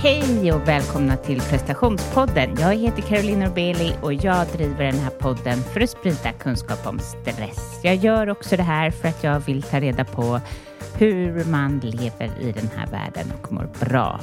[0.00, 2.56] Hej och välkomna till prestationspodden.
[2.58, 6.98] Jag heter Caroline Norbeli och jag driver den här podden för att sprida kunskap om
[6.98, 7.80] stress.
[7.82, 10.40] Jag gör också det här för att jag vill ta reda på
[10.94, 14.20] hur man lever i den här världen och mår bra.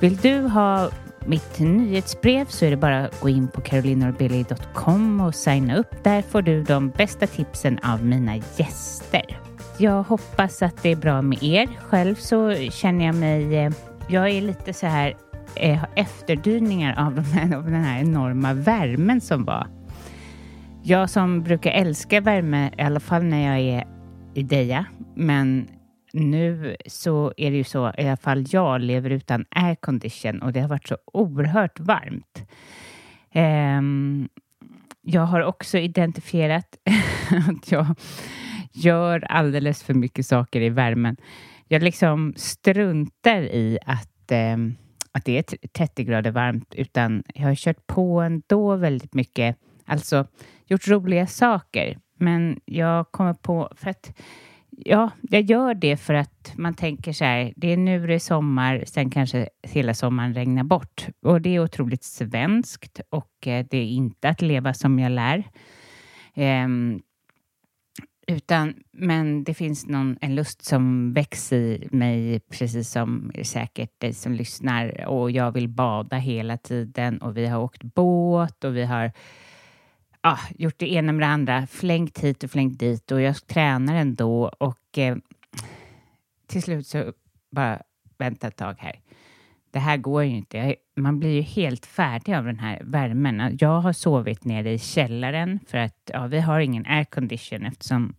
[0.00, 0.90] Vill du ha
[1.26, 6.04] mitt nyhetsbrev så är det bara att gå in på carolinorbeli.com och signa upp.
[6.04, 9.38] Där får du de bästa tipsen av mina gäster.
[9.78, 11.68] Jag hoppas att det är bra med er.
[11.88, 13.72] Själv så känner jag mig eh,
[14.08, 15.14] jag är lite så här
[15.56, 19.68] eh, efterdyningar av, de här, av den här enorma värmen som var.
[20.82, 23.86] Jag som brukar älska värme, i alla fall när jag är
[24.34, 25.68] i Deja, men
[26.12, 30.60] nu så är det ju så, i alla fall jag lever utan aircondition och det
[30.60, 32.46] har varit så oerhört varmt.
[33.34, 34.28] Um,
[35.02, 36.76] jag har också identifierat
[37.48, 37.86] att jag
[38.72, 41.16] gör alldeles för mycket saker i värmen
[41.68, 44.56] jag liksom struntar i att, eh,
[45.12, 50.26] att det är 30 grader varmt, utan jag har kört på ändå väldigt mycket, alltså
[50.66, 51.98] gjort roliga saker.
[52.18, 54.12] Men jag kommer på, för att
[54.76, 58.18] Ja, jag gör det för att man tänker så här, det är nu det är
[58.18, 61.06] sommar, sen kanske hela sommaren regnar bort.
[61.22, 65.44] Och det är otroligt svenskt och eh, det är inte att leva som jag lär.
[66.36, 67.02] Um,
[68.26, 74.14] utan, men det finns någon, en lust som växer i mig, precis som säkert dig
[74.14, 75.06] som lyssnar.
[75.06, 79.12] Och jag vill bada hela tiden och vi har åkt båt och vi har
[80.20, 83.94] ah, gjort det ena med det andra, flängt hit och flängt dit och jag tränar
[83.94, 85.16] ändå och eh,
[86.46, 87.12] till slut så
[87.50, 87.82] bara
[88.18, 89.00] vänta ett tag här.
[89.74, 90.76] Det här går ju inte.
[90.96, 93.58] Man blir ju helt färdig av den här värmen.
[93.60, 98.14] Jag har sovit nere i källaren för att ja, vi har ingen aircondition eftersom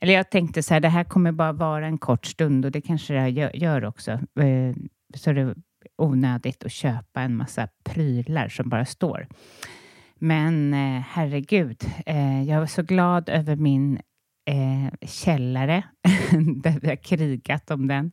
[0.00, 2.80] eller jag tänkte så här, det här kommer bara vara en kort stund och det
[2.80, 4.10] kanske det gör, gör också.
[4.10, 4.74] Eh,
[5.14, 5.54] så det är
[5.98, 9.26] onödigt att köpa en massa prylar som bara står.
[10.14, 14.00] Men eh, herregud, eh, jag var så glad över min
[15.06, 15.82] källare
[16.62, 18.12] där vi har krigat om den.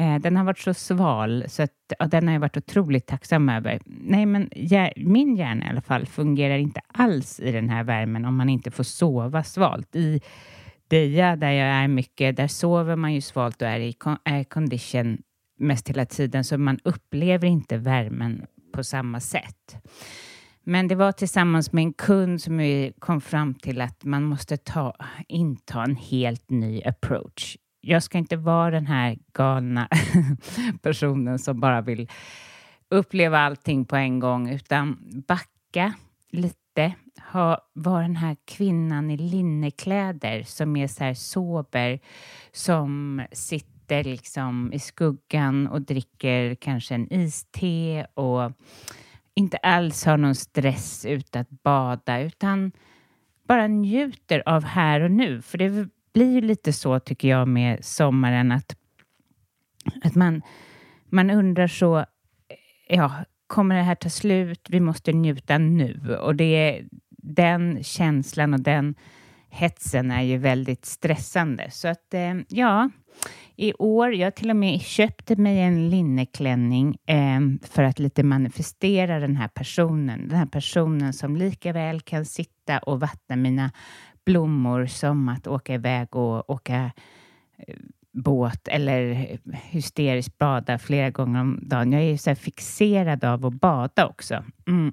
[0.00, 3.48] Eh, den har varit så sval, så att, och den har jag varit otroligt tacksam
[3.48, 3.80] över.
[3.84, 8.24] Nej, men jag, min hjärna i alla fall fungerar inte alls i den här värmen
[8.24, 9.96] om man inte får sova svalt.
[9.96, 10.20] I
[10.88, 13.94] Deja, där jag är mycket, där sover man ju svalt och är i
[14.24, 15.18] air condition
[15.58, 19.76] mest hela tiden, så man upplever inte värmen på samma sätt.
[20.64, 24.56] Men det var tillsammans med en kund som vi kom fram till att man måste
[24.56, 24.94] ta,
[25.28, 29.88] inta en helt ny approach jag ska inte vara den här galna
[30.82, 32.08] personen som bara vill
[32.88, 34.98] uppleva allting på en gång, utan
[35.28, 35.94] backa
[36.30, 36.92] lite.
[37.32, 42.00] Ha, vara den här kvinnan i linnekläder som är så här sober,
[42.52, 48.52] som sitter liksom i skuggan och dricker kanske en iste och
[49.34, 52.72] inte alls har någon stress ut att bada, utan
[53.48, 55.42] bara njuter av här och nu.
[55.42, 58.76] För det blir ju lite så, tycker jag, med sommaren att,
[60.02, 60.42] att man,
[61.08, 62.04] man undrar så,
[62.88, 63.12] ja,
[63.46, 64.66] kommer det här ta slut?
[64.70, 66.16] Vi måste njuta nu.
[66.20, 66.84] Och det är
[67.22, 68.94] den känslan och den
[69.50, 71.70] hetsen är ju väldigt stressande.
[71.70, 72.90] Så att, eh, ja,
[73.56, 79.20] i år, jag till och med köpte mig en linneklänning eh, för att lite manifestera
[79.20, 80.28] den här personen.
[80.28, 83.70] Den här personen som lika väl kan sitta och vattna mina
[84.24, 86.92] blommor som att åka iväg och åka
[87.58, 87.76] eh,
[88.12, 91.92] båt eller hysteriskt bada flera gånger om dagen.
[91.92, 94.44] Jag är så fixerad av att bada också.
[94.66, 94.92] Mm.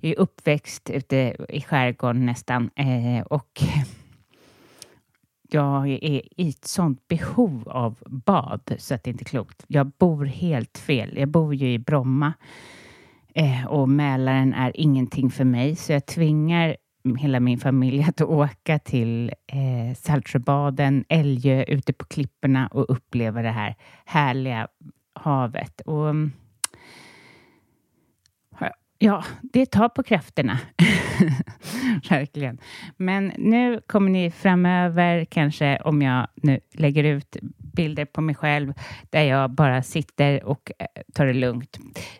[0.00, 3.62] Jag är uppväxt ute i skärgården nästan eh, och
[5.50, 9.64] jag är i ett sånt behov av bad så att det inte är klokt.
[9.66, 11.16] Jag bor helt fel.
[11.16, 12.32] Jag bor ju i Bromma
[13.34, 16.76] eh, och Mälaren är ingenting för mig så jag tvingar
[17.18, 23.50] hela min familj att åka till eh, Saltsjöbaden, Älgö, ute på klipporna och uppleva det
[23.50, 23.74] här
[24.04, 24.68] härliga
[25.14, 25.80] havet.
[25.80, 26.32] Och, mm,
[29.04, 30.58] ja, det tar på krafterna.
[32.10, 32.58] Verkligen.
[32.96, 38.72] Men nu kommer ni framöver, kanske om jag nu lägger ut bilder på mig själv
[39.10, 41.78] där jag bara sitter och eh, tar det lugnt.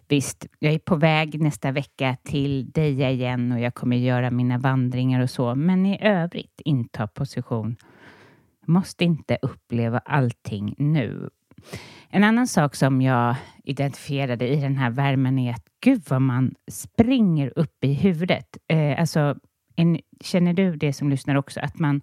[0.08, 4.58] Visst, jag är på väg nästa vecka till Deja igen och jag kommer göra mina
[4.58, 7.76] vandringar och så, men i övrigt inta position.
[8.66, 11.30] Måste inte uppleva allting nu.
[12.14, 16.54] En annan sak som jag identifierade i den här värmen är att gud vad man
[16.70, 18.56] springer upp i huvudet.
[18.68, 19.36] Eh, alltså,
[19.76, 22.02] en, känner du det som lyssnar också, att man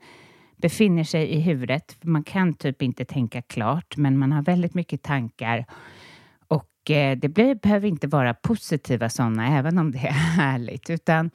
[0.57, 1.97] befinner sig i huvudet.
[2.03, 5.65] Man kan typ inte tänka klart, men man har väldigt mycket tankar
[6.47, 11.31] och eh, det blir, behöver inte vara positiva sådana, även om det är härligt, utan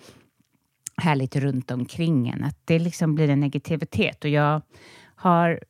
[0.96, 2.44] härligt runt omkring en.
[2.44, 4.24] Att det liksom blir en negativitet.
[4.24, 4.62] Och jag
[5.14, 5.60] har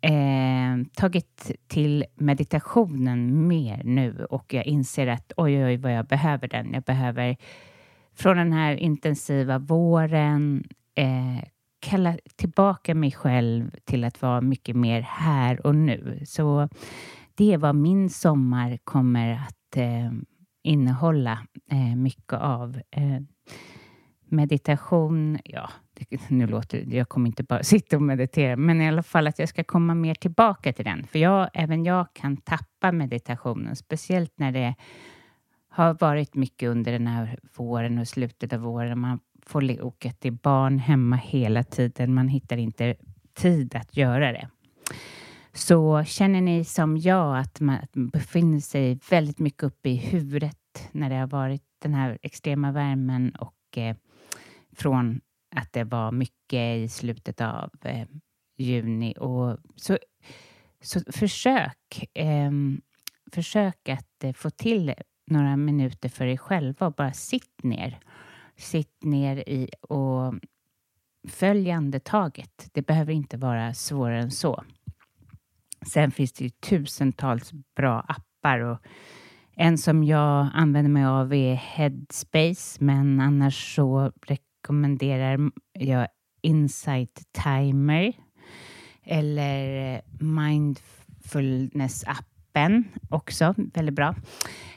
[0.00, 6.48] eh, tagit till meditationen mer nu och jag inser att oj, oj, vad jag behöver
[6.48, 6.72] den.
[6.72, 7.36] Jag behöver
[8.14, 10.64] från den här intensiva våren
[10.94, 11.48] eh,
[11.80, 16.22] kalla tillbaka mig själv till att vara mycket mer här och nu.
[16.26, 16.68] Så
[17.34, 20.12] det är vad min sommar kommer att eh,
[20.62, 21.38] innehålla
[21.70, 22.80] eh, mycket av.
[22.90, 23.20] Eh,
[24.30, 25.70] meditation, ja,
[26.28, 29.38] nu låter det, jag kommer inte bara sitta och meditera, men i alla fall att
[29.38, 31.06] jag ska komma mer tillbaka till den.
[31.06, 34.74] För jag, även jag kan tappa meditationen, speciellt när det
[35.68, 38.98] har varit mycket under den här våren och slutet av våren.
[38.98, 42.14] Man får åka till barn hemma hela tiden.
[42.14, 42.94] Man hittar inte
[43.34, 44.48] tid att göra det.
[45.52, 51.10] Så känner ni som jag att man befinner sig väldigt mycket uppe i huvudet när
[51.10, 53.96] det har varit den här extrema värmen och eh,
[54.76, 55.20] från
[55.56, 58.06] att det var mycket i slutet av eh,
[58.56, 59.14] juni.
[59.18, 59.98] Och så,
[60.80, 62.50] så försök, eh,
[63.32, 64.94] försök att eh, få till
[65.26, 67.98] några minuter för dig själva och bara sitt ner.
[68.56, 70.34] Sitt ner i och
[71.28, 72.70] följ andetaget.
[72.72, 74.64] Det behöver inte vara svårare än så.
[75.86, 78.78] Sen finns det ju tusentals bra appar och
[79.60, 84.12] en som jag använder mig av är Headspace, men annars så
[84.68, 86.08] rekommenderar jag
[86.42, 88.12] Insight Timer
[89.04, 94.14] eller eh, Mindfulness-appen också, väldigt bra.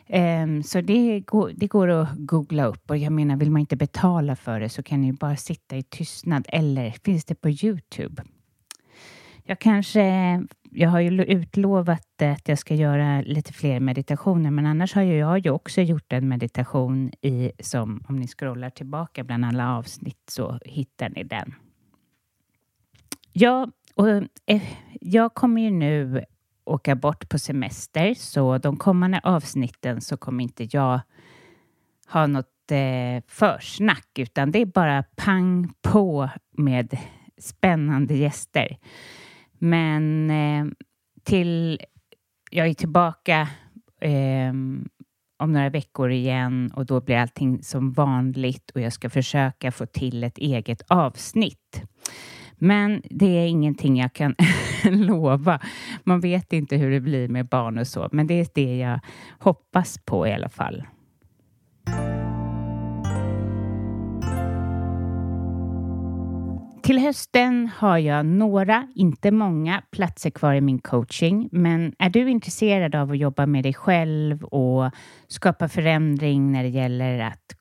[0.07, 3.75] Um, så det går, det går att googla upp och jag menar, vill man inte
[3.75, 8.23] betala för det så kan ni bara sitta i tystnad eller finns det på Youtube.
[9.43, 10.03] Jag kanske,
[10.71, 15.17] jag har ju utlovat att jag ska göra lite fler meditationer, men annars har ju
[15.17, 20.23] jag ju också gjort en meditation i som om ni scrollar tillbaka bland alla avsnitt
[20.29, 21.55] så hittar ni den.
[23.33, 24.09] Ja, och
[24.45, 24.61] eh,
[25.01, 26.25] jag kommer ju nu
[26.65, 31.01] åka bort på semester, så de kommande avsnitten så kommer inte jag
[32.07, 36.97] ha något eh, försnack, utan det är bara pang på med
[37.38, 38.77] spännande gäster.
[39.61, 40.65] Men eh,
[41.23, 41.79] till...
[42.51, 43.47] Jag är tillbaka
[44.01, 44.49] eh,
[45.39, 49.85] om några veckor igen och då blir allting som vanligt och jag ska försöka få
[49.85, 51.83] till ett eget avsnitt.
[52.55, 54.35] Men det är ingenting jag kan
[54.83, 55.59] lova.
[56.03, 58.99] Man vet inte hur det blir med barn och så, men det är det jag
[59.39, 60.83] hoppas på i alla fall.
[66.91, 71.49] Till hösten har jag några, inte många, platser kvar i min coaching.
[71.51, 74.91] Men är du intresserad av att jobba med dig själv och
[75.27, 77.55] skapa förändring när det gäller att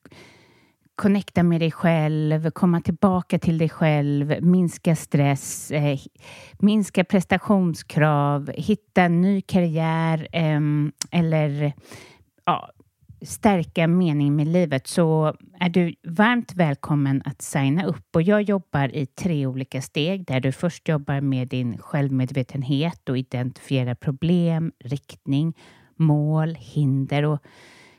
[0.95, 5.99] connecta med dig själv, komma tillbaka till dig själv, minska stress, eh,
[6.59, 10.59] minska prestationskrav, hitta en ny karriär eh,
[11.11, 11.73] eller
[12.45, 12.69] ja,
[13.21, 18.15] stärka mening med livet så är du varmt välkommen att signa upp.
[18.15, 23.17] Och jag jobbar i tre olika steg där du först jobbar med din självmedvetenhet och
[23.17, 25.53] identifierar problem, riktning,
[25.95, 27.39] mål, hinder och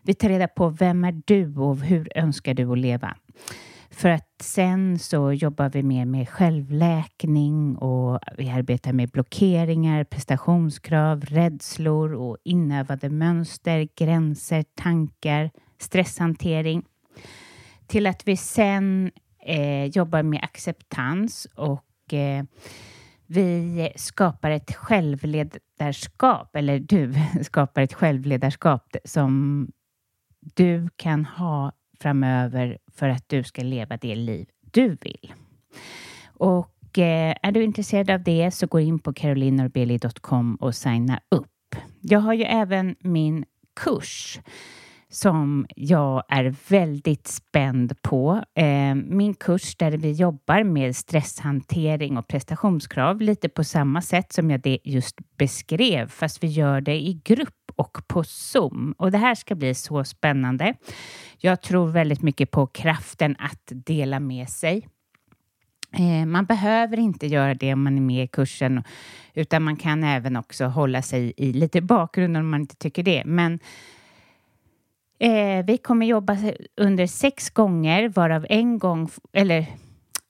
[0.02, 3.16] vi tar reda på vem är du och hur önskar du att leva?
[3.92, 11.24] För att sen så jobbar vi mer med självläkning och vi arbetar med blockeringar, prestationskrav,
[11.24, 16.84] rädslor och inövade mönster, gränser, tankar, stresshantering.
[17.86, 19.10] Till att vi sen
[19.46, 22.44] eh, jobbar med acceptans och eh,
[23.26, 29.66] vi skapar ett självledarskap, eller du skapar ett självledarskap som
[30.54, 31.72] du kan ha
[32.02, 35.32] framöver för att du ska leva det liv du vill.
[36.24, 41.48] Och eh, är du intresserad av det så gå in på carolinorbeli.com och signa upp.
[42.00, 43.44] Jag har ju även min
[43.80, 44.40] kurs
[45.08, 48.44] som jag är väldigt spänd på.
[48.54, 54.50] Eh, min kurs där vi jobbar med stresshantering och prestationskrav lite på samma sätt som
[54.50, 58.94] jag det just beskrev, fast vi gör det i grupp och på Zoom.
[58.98, 60.74] Och det här ska bli så spännande.
[61.38, 64.88] Jag tror väldigt mycket på kraften att dela med sig.
[65.92, 68.82] Eh, man behöver inte göra det om man är med i kursen,
[69.34, 73.22] utan man kan även också hålla sig i lite bakgrunden om man inte tycker det.
[73.24, 73.58] Men
[75.18, 76.36] eh, vi kommer jobba
[76.76, 79.66] under sex gånger, varav en gång, eller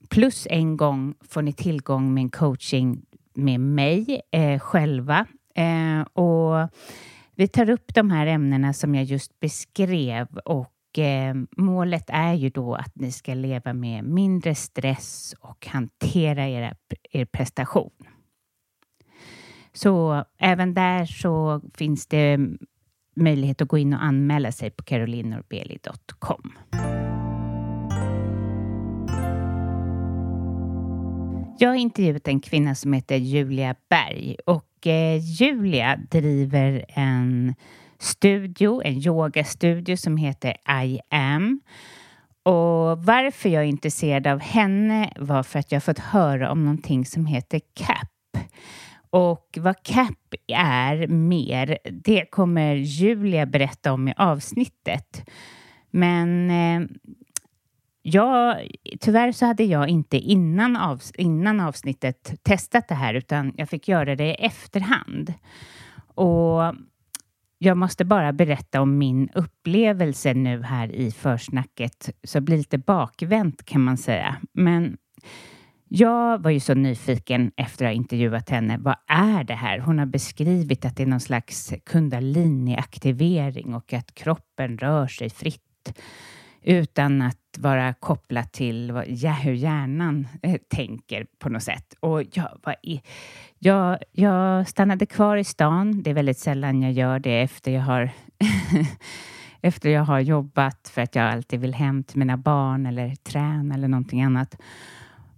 [0.09, 3.03] plus en gång får ni tillgång med en coaching
[3.35, 5.27] med mig eh, själva.
[5.55, 6.69] Eh, och
[7.43, 12.49] vi tar upp de här ämnena som jag just beskrev och eh, målet är ju
[12.49, 16.75] då att ni ska leva med mindre stress och hantera era,
[17.11, 17.91] er prestation.
[19.73, 22.39] Så även där så finns det
[23.17, 26.53] möjlighet att gå in och anmäla sig på carolinorbeli.com.
[31.59, 37.55] Jag har intervjuat en kvinna som heter Julia Berg och eh, Julia driver en
[37.99, 41.61] studio, en yogastudio som heter I am.
[42.43, 47.05] Och varför jag är intresserad av henne var för att jag fått höra om någonting
[47.05, 48.09] som heter CAP.
[49.11, 55.31] Och vad CAP är mer, det kommer Julia berätta om i avsnittet.
[55.91, 56.89] Men eh,
[58.03, 58.69] jag,
[59.01, 63.89] tyvärr så hade jag inte innan, av, innan avsnittet testat det här utan jag fick
[63.89, 65.35] göra det i efterhand.
[66.15, 66.75] Och
[67.59, 72.79] jag måste bara berätta om min upplevelse nu här i försnacket så det blir lite
[72.79, 74.37] bakvänt kan man säga.
[74.53, 74.97] Men
[75.89, 78.79] jag var ju så nyfiken efter att ha intervjuat henne.
[78.79, 79.79] Vad är det här?
[79.79, 86.01] Hon har beskrivit att det är någon slags kundaliniaktivering och att kroppen rör sig fritt
[86.63, 91.95] utan att vara kopplat till vad, ja, hur hjärnan eh, tänker på något sätt.
[92.01, 93.03] Och jag, vad i,
[93.59, 96.03] jag, jag stannade kvar i stan.
[96.03, 98.11] Det är väldigt sällan jag gör det efter jag har
[99.61, 103.75] efter jag har jobbat för att jag alltid vill hem till mina barn eller träna
[103.75, 104.61] eller någonting annat.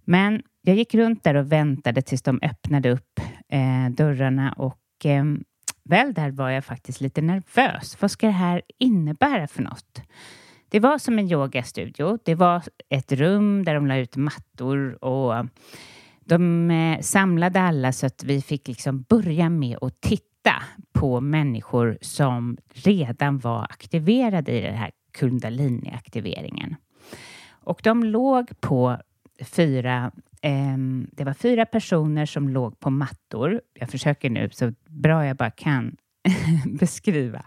[0.04, 5.24] Men jag gick runt där och väntade tills de öppnade upp eh, dörrarna och eh,
[5.84, 7.96] väl där var jag faktiskt lite nervös.
[8.00, 10.02] Vad ska det här innebära för något?
[10.74, 12.18] Det var som en yogastudio.
[12.24, 15.46] Det var ett rum där de la ut mattor och
[16.20, 20.62] de eh, samlade alla så att vi fick liksom börja med att titta
[20.92, 26.76] på människor som redan var aktiverade i den här kundaliniaktiveringen.
[27.50, 28.98] Och de låg på
[29.44, 30.12] fyra
[30.42, 30.76] eh,
[31.12, 33.60] det var fyra personer som låg på mattor.
[33.74, 35.96] Jag försöker nu så bra jag bara kan
[36.66, 37.44] beskriva.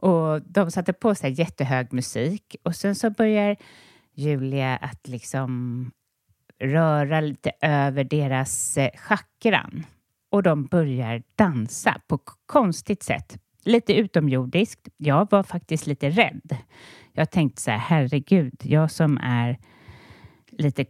[0.00, 3.56] Och de satte på sig jättehög musik och sen så börjar
[4.14, 5.90] Julia att liksom
[6.58, 9.86] röra lite över deras eh, chakran
[10.30, 13.38] och de börjar dansa på konstigt sätt.
[13.64, 14.88] Lite utomjordiskt.
[14.96, 16.56] Jag var faktiskt lite rädd.
[17.12, 19.58] Jag tänkte så här, herregud, jag som är
[20.50, 20.84] lite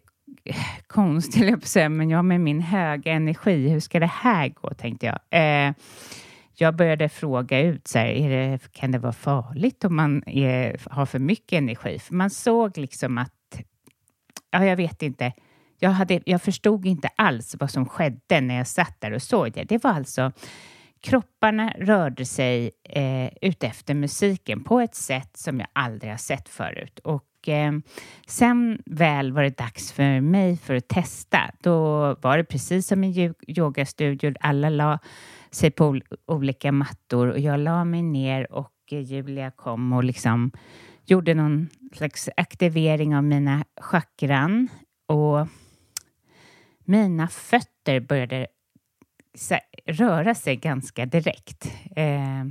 [0.87, 5.19] konstig, jag men jag med min höga energi, hur ska det här gå, tänkte jag.
[5.31, 5.75] Eh,
[6.61, 10.81] jag började fråga ut, så här, är det, kan det vara farligt om man är,
[10.90, 11.99] har för mycket energi?
[11.99, 13.62] För man såg liksom att,
[14.50, 15.33] ja, jag vet inte,
[15.79, 19.52] jag, hade, jag förstod inte alls vad som skedde när jag satt där och såg
[19.52, 19.64] det.
[19.64, 20.33] Det var alltså
[21.02, 26.99] Kropparna rörde sig eh, utefter musiken på ett sätt som jag aldrig har sett förut.
[26.99, 27.73] Och eh,
[28.26, 31.50] sen väl var det dags för mig för att testa.
[31.62, 34.35] Då var det precis som i yogastudio.
[34.40, 34.99] Alla la
[35.50, 40.52] sig på olika mattor och jag la mig ner och Julia kom och liksom
[41.04, 44.69] gjorde någon slags aktivering av mina chakran
[45.07, 45.47] och
[46.85, 48.47] mina fötter började
[49.87, 51.73] röra sig ganska direkt.
[51.97, 52.45] Eh,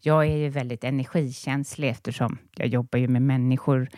[0.00, 3.88] jag är ju väldigt energikänslig eftersom jag jobbar ju med människor.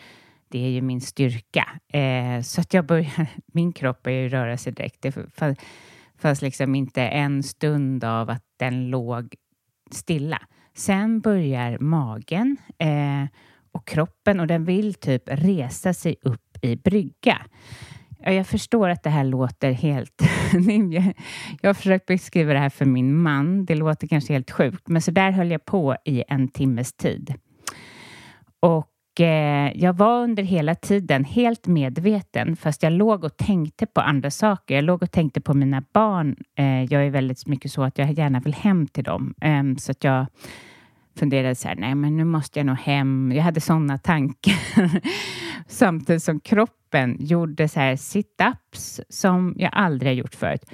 [0.47, 1.69] Det är ju min styrka.
[1.87, 5.01] Eh, så att jag börjar, min kropp börjar röra sig direkt.
[5.01, 5.11] Det
[6.19, 9.35] fanns liksom inte en stund av att den låg
[9.91, 10.41] stilla.
[10.75, 13.25] Sen börjar magen eh,
[13.71, 17.41] och kroppen och den vill typ resa sig upp i brygga.
[18.19, 20.21] Jag förstår att det här låter helt...
[21.61, 23.65] jag har försökt beskriva det här för min man.
[23.65, 27.33] Det låter kanske helt sjukt, men så där höll jag på i en timmes tid.
[28.59, 28.87] Och
[29.19, 34.31] Eh, jag var under hela tiden helt medveten, fast jag låg och tänkte på andra
[34.31, 34.75] saker.
[34.75, 36.35] Jag låg och tänkte på mina barn.
[36.55, 39.91] Eh, jag är väldigt mycket så att jag gärna vill hem till dem, eh, så
[39.91, 40.25] att jag
[41.19, 43.31] funderade så här, nej men nu måste jag nog hem.
[43.35, 45.01] Jag hade sådana tankar.
[45.67, 50.65] Samtidigt som kroppen gjorde så här sit-ups som jag aldrig har gjort förut.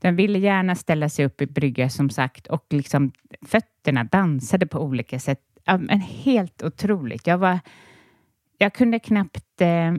[0.00, 3.12] Den ville gärna ställa sig upp i brygga som sagt och liksom
[3.46, 5.40] fötterna dansade på olika sätt.
[5.64, 7.26] Ja, men helt otroligt.
[7.26, 7.60] Jag var...
[8.58, 9.94] Jag kunde knappt eh,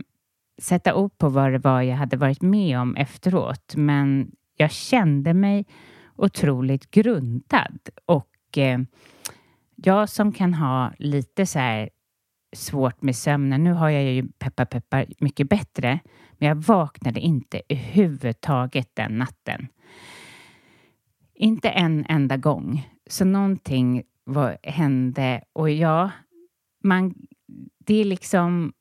[0.62, 5.34] sätta ord på vad det var jag hade varit med om efteråt, men jag kände
[5.34, 5.66] mig
[6.16, 8.80] otroligt grundad och eh,
[9.76, 11.90] jag som kan ha lite så här
[12.56, 13.64] svårt med sömnen.
[13.64, 16.00] Nu har jag ju peppar peppar mycket bättre,
[16.38, 19.68] men jag vaknade inte överhuvudtaget den natten.
[21.36, 22.90] Inte en enda gång.
[23.08, 25.42] Så någonting vad hände?
[25.54, 26.12] Och ja,
[26.84, 27.14] man,
[27.86, 28.74] det är liksom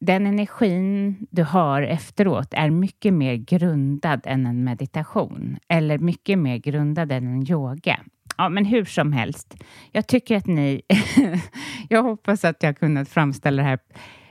[0.00, 6.56] den energin du har efteråt är mycket mer grundad än en meditation eller mycket mer
[6.56, 8.00] grundad än en yoga.
[8.36, 9.54] Ja, men hur som helst.
[9.92, 10.82] Jag tycker att ni...
[11.88, 13.78] jag hoppas att jag kunnat framställa det här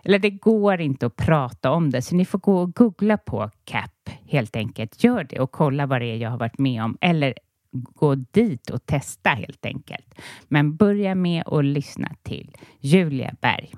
[0.06, 3.50] eller det går inte att prata om det, så ni får gå och googla på
[3.64, 5.04] CAP helt enkelt.
[5.04, 6.98] Gör det och kolla vad det är jag har varit med om.
[7.02, 7.34] Eller
[7.76, 10.16] gå dit och testa helt enkelt.
[10.48, 13.74] Men börja med att lyssna till Julia Berg.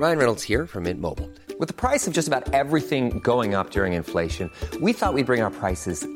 [0.00, 1.28] Ryan Reynolds här från Mint Mobile.
[1.58, 5.24] Med priset på nästan allt som går upp under inflationen, trodde vi att vi skulle
[5.24, 6.15] bring våra priser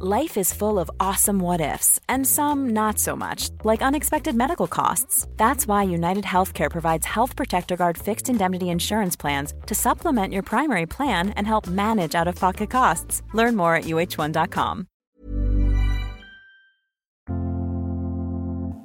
[0.00, 4.66] Life is full of awesome what ifs and some not so much, like unexpected medical
[4.66, 5.28] costs.
[5.36, 10.42] That's why United Healthcare provides Health Protector Guard fixed indemnity insurance plans to supplement your
[10.42, 13.22] primary plan and help manage out-of-pocket costs.
[13.34, 14.86] Learn more at uh1.com.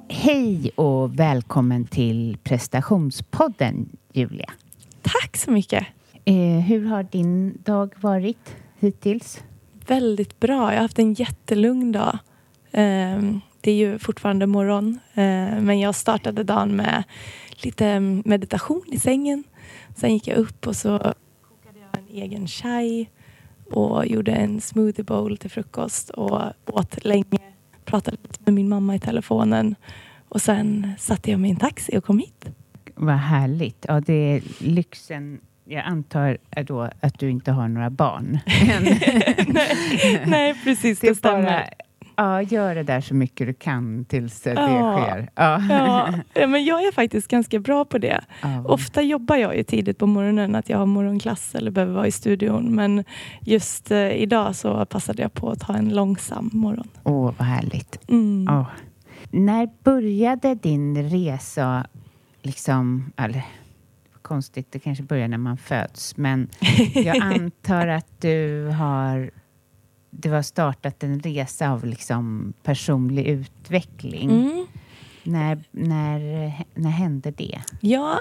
[0.08, 4.52] Hej och välkommen till prestationspodden, Julia.
[5.02, 5.86] Tack så mycket.
[6.24, 9.40] Eh, hur har din dag varit hittills?
[9.90, 10.54] Väldigt bra.
[10.54, 12.18] Jag har haft en jättelugn dag.
[12.72, 17.02] Ehm, det är ju fortfarande morgon, ehm, men jag startade dagen med
[17.50, 19.44] lite mm, meditation i sängen.
[19.96, 23.08] Sen gick jag upp och så kokade jag en egen chai
[23.70, 27.38] och gjorde en smoothie bowl till frukost och åt länge.
[27.84, 29.74] Pratade lite med min mamma i telefonen
[30.28, 32.46] och sen satte jag mig i en taxi och kom hit.
[32.94, 33.84] Vad härligt.
[33.88, 35.40] Ja, det är lyxen.
[35.72, 38.38] Jag antar då att du inte har några barn.
[38.82, 41.00] nej, nej, precis.
[41.00, 41.42] Det, det stämmer.
[41.44, 41.64] bara,
[42.16, 45.02] ja, gör det där så mycket du kan tills det Ja.
[45.06, 45.30] sker.
[45.34, 45.60] Ja.
[46.34, 48.20] Ja, men jag är faktiskt ganska bra på det.
[48.42, 48.64] Ja.
[48.64, 52.12] Ofta jobbar jag ju tidigt på morgonen, att jag har morgonklass eller behöver vara i
[52.12, 52.74] studion.
[52.74, 53.04] Men
[53.40, 56.88] just eh, idag så passade jag på att ta en långsam morgon.
[57.02, 58.08] Åh, vad härligt.
[58.10, 58.44] Mm.
[58.48, 58.66] Ja.
[59.30, 61.86] När började din resa,
[62.42, 63.42] liksom, eller
[64.30, 66.48] konstigt, det kanske börjar när man föds, men
[66.94, 69.30] jag antar att du har,
[70.10, 74.30] du har startat en resa av liksom personlig utveckling.
[74.30, 74.66] Mm.
[75.22, 76.20] När, när,
[76.74, 77.60] när hände det?
[77.80, 78.20] Ja,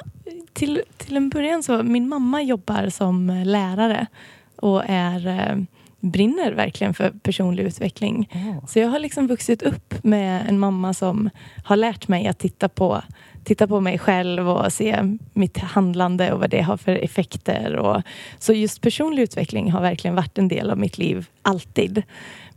[0.53, 4.07] till, till en början så, min mamma jobbar som lärare
[4.55, 5.63] och är, eh,
[5.99, 8.29] brinner verkligen för personlig utveckling.
[8.33, 8.65] Åh.
[8.67, 11.29] Så jag har liksom vuxit upp med en mamma som
[11.63, 13.01] har lärt mig att titta på,
[13.49, 17.75] titta på mig själv och se mitt handlande och vad det har för effekter.
[17.75, 18.01] Och,
[18.39, 22.03] så just personlig utveckling har verkligen varit en del av mitt liv, alltid.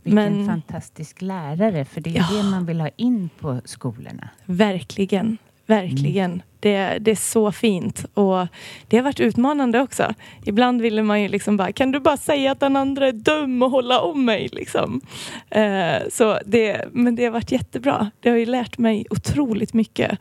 [0.03, 2.37] Vilken fantastisk lärare, för det är Ja.
[2.37, 4.29] det man vill ha in på skolorna.
[4.45, 6.41] Verkligen, verkligen.
[6.59, 8.47] Det, det är så fint och
[8.87, 10.13] det har varit utmanande också.
[10.45, 13.63] Ibland ville man ju liksom bara, kan du bara säga att den andra är dum
[13.63, 14.49] och hålla om mig?
[14.51, 15.01] Liksom.
[15.49, 18.11] Eh, så det, men det har varit jättebra.
[18.19, 20.19] Det har ju lärt mig otroligt mycket.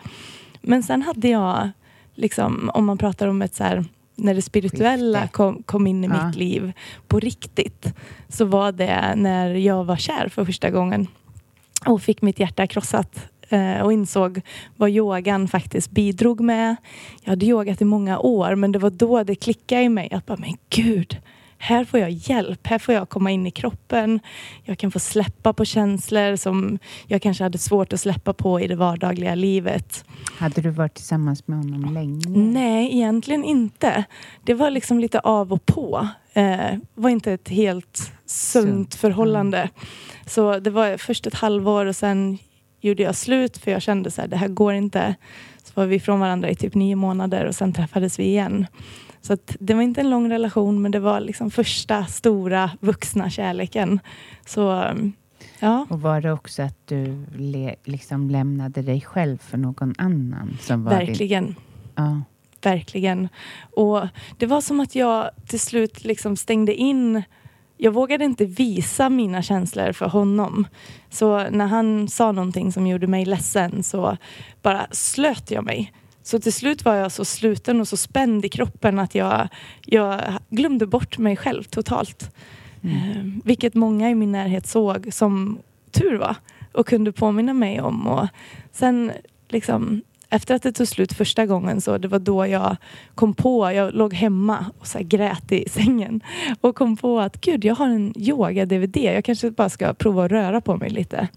[0.63, 1.71] Men sen hade jag,
[2.15, 3.85] liksom, om man pratar om ett så här,
[4.17, 6.27] när det spirituella kom, kom in i Ja.
[6.27, 6.73] mitt liv
[7.09, 7.87] på riktigt,
[8.29, 11.07] så var det när jag var kär för första gången
[11.87, 14.41] och fick mitt hjärta krossat eh, och insåg
[14.77, 16.77] vad yogan faktiskt bidrog med.
[17.23, 20.27] Jag hade yogat i många år men det var då det klickade i mig att
[20.27, 21.17] bara, men gud,
[21.63, 24.21] här får jag hjälp, här får jag komma in i kroppen.
[24.65, 28.67] Jag kan få släppa på känslor som jag kanske hade svårt att släppa på i
[28.67, 30.05] det vardagliga livet.
[30.39, 32.39] Hade du varit tillsammans med honom länge?
[32.39, 34.05] Nej, egentligen inte.
[34.45, 36.09] Det var liksom lite av och på.
[36.33, 39.71] Eh, var inte ett helt sunt Sunt, förhållande.
[40.27, 42.39] Så det var först ett halvår och sen
[42.81, 45.15] gjorde jag slut för jag kände så här, det här går inte.
[45.65, 48.67] Så var vi ifrån varandra i typ nio månader och sen träffades vi igen.
[49.23, 53.31] Så att det var inte en lång relation men det var liksom första stora vuxna
[53.31, 54.01] kärleken.
[54.47, 54.85] Så
[55.59, 55.87] ja.
[55.91, 60.59] Och var det också att du le, liksom lämnade dig själv för någon annan?
[60.61, 61.55] Som var Din, Verkligen.
[61.95, 62.23] ja.
[62.63, 63.29] Verkligen.
[63.77, 64.07] Och
[64.39, 67.23] det var som att jag till slut liksom stängde in
[67.77, 70.67] jag vågade inte visa mina känslor för honom.
[71.11, 74.17] Så när han sa någonting som gjorde mig ledsen så
[74.63, 75.93] bara slöt jag mig.
[76.23, 79.49] Så till slut var jag så sluten och så spänd i kroppen att jag,
[79.87, 82.35] jag glömde bort mig själv totalt.
[82.83, 85.59] Eh, vilket många i min närhet såg som
[85.91, 86.37] tur var
[86.73, 88.07] och kunde påminna mig om.
[88.07, 88.27] Och
[88.73, 89.13] sen
[89.49, 92.77] liksom efter att det tog slut första gången så det var då jag
[93.15, 96.21] kom på, jag låg hemma och så grät i sängen
[96.61, 100.31] och kom på att gud jag har en yoga-DVD, jag kanske bara ska prova att
[100.31, 101.29] röra på mig lite.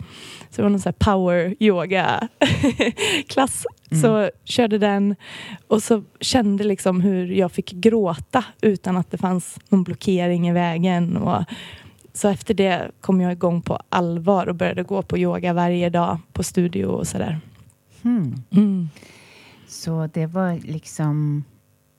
[0.50, 2.28] Så det var någon så power yoga
[3.28, 3.66] klass.
[4.02, 5.16] Så körde den
[5.68, 10.54] och så kände liksom hur jag fick gråta utan att det fanns någon blockering i
[10.54, 11.18] vägen.
[11.18, 11.44] Och
[12.14, 16.20] så efter det kom jag igång på allvar och började gå på yoga varje dag
[16.34, 17.40] på studio och sådär.
[18.06, 18.36] Hmm.
[18.52, 18.90] Mm.
[19.68, 21.44] Så det var liksom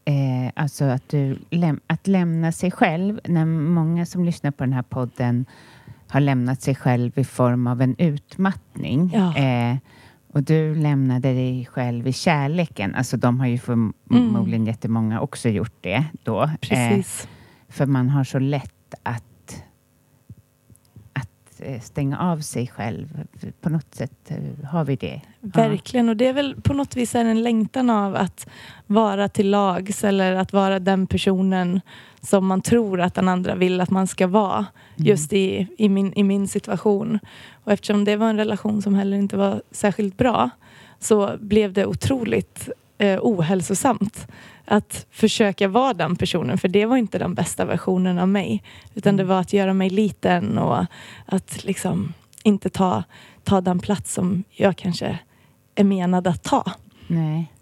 [0.05, 3.21] eh, alltså att, du läm att lämna sig själv.
[3.25, 5.47] När många som lyssnar på den här podden
[6.09, 9.11] har lämnat sig själv i form av en utmattning.
[9.15, 9.37] Ja.
[9.37, 9.77] Eh,
[10.33, 12.95] och du lämnade dig själv i kärleken.
[12.95, 16.43] Alltså de har ju förmodligen jättemånga också gjort det då.
[16.43, 17.29] Eh, Precis.
[17.69, 19.25] för man har så lätt att,
[21.57, 23.25] att eh, stänga av sig själv.
[23.61, 25.21] På något sätt eh, har vi det.
[25.41, 28.47] Verkligen, och det är väl på något vis en längtan av att
[28.87, 31.81] vara till lags eller att vara den personen
[32.21, 34.67] som man tror att den andra vill att man ska vara.
[34.97, 37.19] Just i, i, min, i min situation.
[37.65, 40.51] Och eftersom det var en relation som heller inte var särskilt bra
[40.99, 44.29] så blev det otroligt eh, ohälsosamt
[44.67, 46.59] att försöka vara den personen.
[46.59, 48.63] För det var inte den bästa versionen av mig.
[48.95, 50.85] Utan det var att göra mig liten och
[51.27, 53.05] att liksom inte ta,
[53.45, 55.19] ta den plats som jag kanske
[55.75, 56.73] är menad att ta.
[57.07, 57.53] Nej,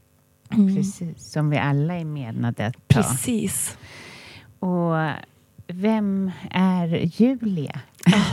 [0.55, 0.77] Mm.
[0.77, 1.31] precis.
[1.33, 3.03] Som vi alla är menade att ta.
[3.03, 3.79] Precis.
[4.59, 4.95] Och
[5.67, 6.87] vem är
[7.21, 7.81] Julia?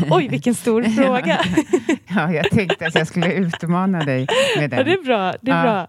[0.09, 1.39] Oj, vilken stor fråga.
[2.15, 4.85] Ja, jag tänkte att jag skulle utmana dig med Ja, den.
[4.85, 5.33] det är bra.
[5.41, 5.87] Det är Ja.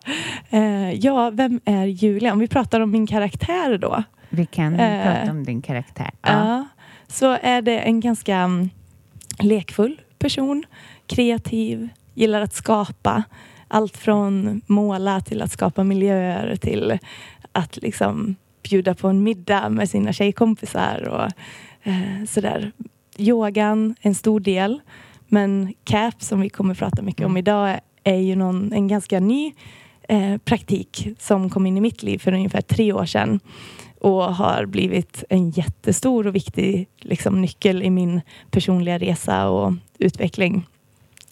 [0.50, 0.58] bra.
[0.58, 2.32] Eh, ja, vem är Julia?
[2.32, 4.02] Om vi pratar om min karaktär då.
[4.28, 6.10] Vi kan Eh, prata om din karaktär.
[6.22, 6.64] Ja.
[7.08, 8.70] Så är det en ganska mm,
[9.38, 10.64] lekfull person.
[11.06, 13.22] Kreativ, gillar att skapa.
[13.68, 16.98] Allt från måla till att skapa miljöer till
[17.52, 21.24] att liksom bjuda på en middag med sina tjejkompisar och
[21.88, 22.72] eh, sådär.
[23.18, 24.80] Yogan, en stor del.
[25.28, 29.52] Men CAP, som vi kommer prata mycket om idag, är ju någon, en ganska ny
[30.08, 33.40] eh, praktik som kom in i mitt liv för ungefär tre år sedan
[34.00, 38.20] och har blivit en jättestor och viktig liksom, nyckel i min
[38.50, 40.66] personliga resa och utveckling.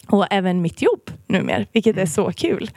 [0.08, 2.70] Och även mitt jobb numera, vilket är så kul.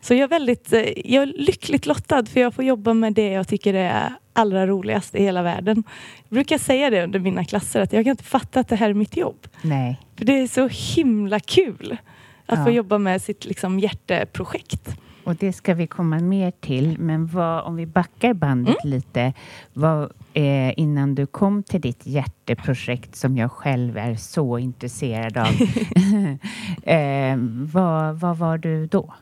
[0.00, 3.28] Så jag är väldigt eh, jag är lyckligt lottad för jag får jobba med det
[3.28, 5.82] jag tycker är allra roligast i hela världen.
[6.28, 8.90] Jag brukar säga det under mina klasser att jag kan inte fatta att det här
[8.90, 9.46] är mitt jobb.
[9.62, 10.00] Nej.
[10.16, 11.96] För det är så himla kul
[12.46, 12.64] att Ja.
[12.64, 14.96] få jobba med sitt liksom, hjärteprojekt.
[15.24, 16.98] Och det ska vi komma mer till.
[16.98, 18.90] Men vad, om vi backar bandet Mm.
[18.96, 19.32] lite.
[19.72, 25.46] Vad, eh, innan du kom till ditt hjärteprojekt som jag själv är så intresserad av.
[26.82, 27.36] eh,
[27.72, 29.14] vad, vad var du då?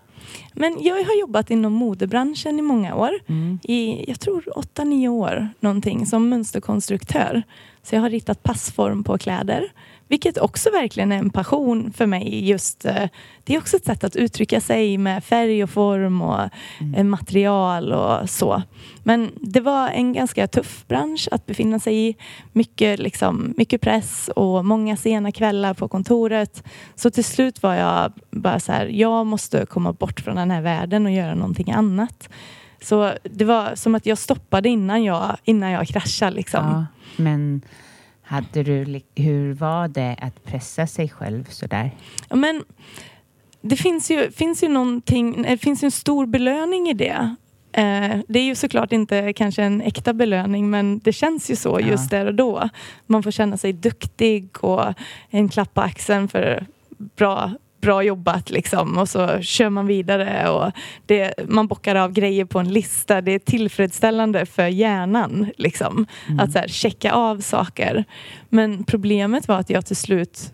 [0.52, 3.10] Men jag har jobbat inom modebranschen i många år.
[3.26, 3.58] Mm.
[3.62, 7.42] I, jag tror åtta nio år någonting som mönsterkonstruktör.
[7.82, 9.72] Så jag har ritat passform på kläder.
[10.08, 12.48] Vilket också verkligen är en passion för mig.
[12.48, 13.08] Just, eh,
[13.44, 16.40] det är också ett sätt att uttrycka sig med färg och form och
[16.96, 18.62] eh, material och så.
[19.02, 22.16] Men det var en ganska tuff bransch att befinna sig i.
[22.52, 26.62] Mycket, liksom, mycket press och många sena kvällar på kontoret.
[26.94, 30.62] Så till slut var jag bara så här, jag måste komma bort från den här
[30.62, 32.28] världen och göra någonting annat.
[32.82, 36.36] Så det var som att jag stoppade innan jag, innan jag kraschade.
[36.36, 36.64] Liksom.
[36.64, 36.86] Ja,
[37.16, 37.62] men
[38.24, 41.90] hade du, hur var det att pressa sig själv sådär?
[42.28, 42.64] Ja, Men
[43.60, 47.34] det finns ju, finns ju någonting, det finns ju en stor belöning i det.
[47.72, 51.80] Eh, det är ju såklart inte kanske en äkta belöning men det känns ju så
[51.80, 52.68] just där och då.
[53.06, 54.94] Man får känna sig duktig och
[55.30, 56.66] en klapp på axeln för
[56.98, 57.52] bra,
[57.84, 60.72] bra jobbat liksom och så kör man vidare och
[61.06, 63.20] det, man bockar av grejer på en lista.
[63.20, 66.40] Det är tillfredsställande för hjärnan liksom Mm.
[66.40, 68.04] att så här, checka av saker.
[68.48, 70.52] Men problemet var att jag till slut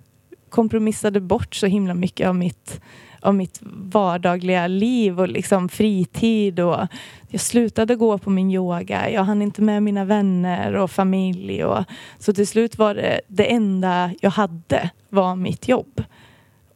[0.50, 2.80] kompromissade bort så himla mycket av mitt
[3.22, 3.58] av mitt
[3.92, 6.86] vardagliga liv och liksom fritid och
[7.28, 9.10] jag slutade gå på min yoga.
[9.10, 11.84] Jag hann inte med mina vänner och familj och
[12.18, 16.02] så till slut var det det enda jag hade var mitt jobb.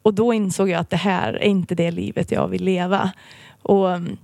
[0.05, 3.13] Och då insåg jag att det här är inte det livet jag vill leva.
[3.63, 4.17] Och mm,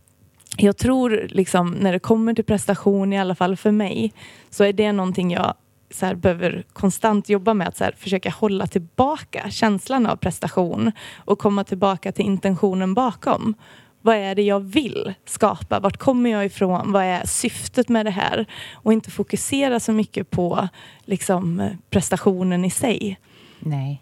[0.56, 4.12] jag tror liksom när det kommer till prestation, i alla fall för mig,
[4.50, 5.54] så är det någonting jag
[5.90, 10.92] så här, behöver konstant jobba med att så här, försöka hålla tillbaka känslan av prestation
[11.16, 13.54] och komma tillbaka till intentionen bakom.
[14.02, 15.80] Vad är det jag vill skapa?
[15.80, 16.92] Vart kommer jag ifrån?
[16.92, 18.46] Vad är syftet med det här?
[18.72, 20.68] Och inte fokusera så mycket på
[21.04, 23.18] liksom, eh, prestationen i sig.
[23.60, 24.00] Nej.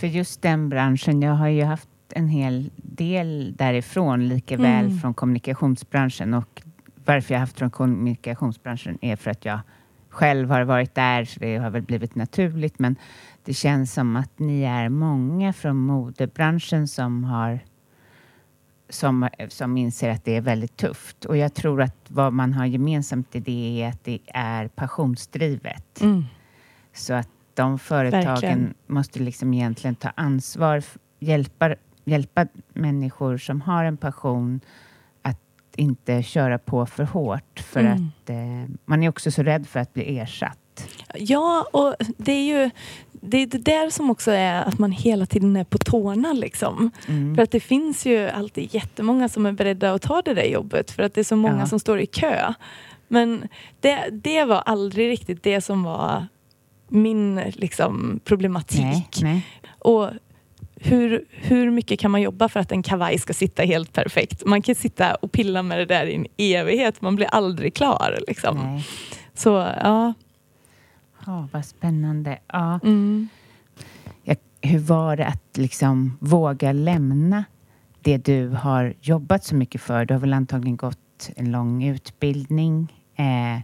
[0.00, 4.98] För just den branschen, jag har ju haft en hel del därifrån, lika väl Mm.
[4.98, 6.34] från kommunikationsbranschen.
[6.34, 6.62] Och
[7.04, 9.60] varför jag har haft från kommunikationsbranschen är för att jag
[10.08, 12.78] själv har varit där, så det har väl blivit naturligt.
[12.78, 12.96] Men
[13.44, 17.58] det känns som att ni är många från modebranschen som har
[18.88, 21.24] som, som inser att det är väldigt tufft.
[21.24, 26.00] Och jag tror att vad man har gemensamt i det är att det är passionsdrivet.
[26.00, 26.24] Mm.
[26.92, 28.74] Så att de företagen Verkligen.
[28.86, 30.82] måste liksom egentligen ta ansvar,
[31.20, 34.60] hjälpa, hjälpa människor som har en passion
[35.22, 35.40] att
[35.76, 37.60] inte köra på för hårt.
[37.60, 37.92] För Mm.
[38.22, 40.58] att eh, man är också så rädd för att bli ersatt.
[41.14, 42.70] Ja, och det är ju
[43.12, 46.32] det, är det där som också är att man hela tiden är på tårna.
[46.32, 46.90] Liksom.
[47.08, 47.34] Mm.
[47.36, 50.90] För att det finns ju alltid jättemånga som är beredda att ta det där jobbet
[50.90, 51.66] för att det är så många Ja.
[51.66, 52.52] som står i kö.
[53.08, 53.48] Men
[53.80, 56.26] det, det var aldrig riktigt det som var
[56.92, 58.80] min liksom, problematik.
[58.80, 59.46] Nej, nej.
[59.78, 60.10] Och
[60.84, 64.46] hur, hur mycket kan man jobba för att en kavaj ska sitta helt perfekt?
[64.46, 67.00] Man kan sitta och pilla med det där i en evighet.
[67.00, 68.18] Man blir aldrig klar.
[68.28, 68.80] Liksom.
[69.34, 69.48] Så
[69.82, 70.12] ja.
[71.26, 72.38] Ja, vad spännande.
[72.46, 72.80] Ja.
[72.82, 73.28] Mm.
[74.24, 77.44] Ja, hur var det att liksom våga lämna
[78.00, 80.04] det du har jobbat så mycket för?
[80.04, 83.62] Du har väl antagligen gått en lång utbildning eh,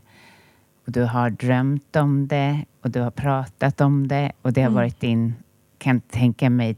[0.88, 4.68] och du har drömt om det och du har pratat om det och det har
[4.68, 4.74] Mm.
[4.74, 5.34] varit din,
[5.78, 6.76] kan tänka mig,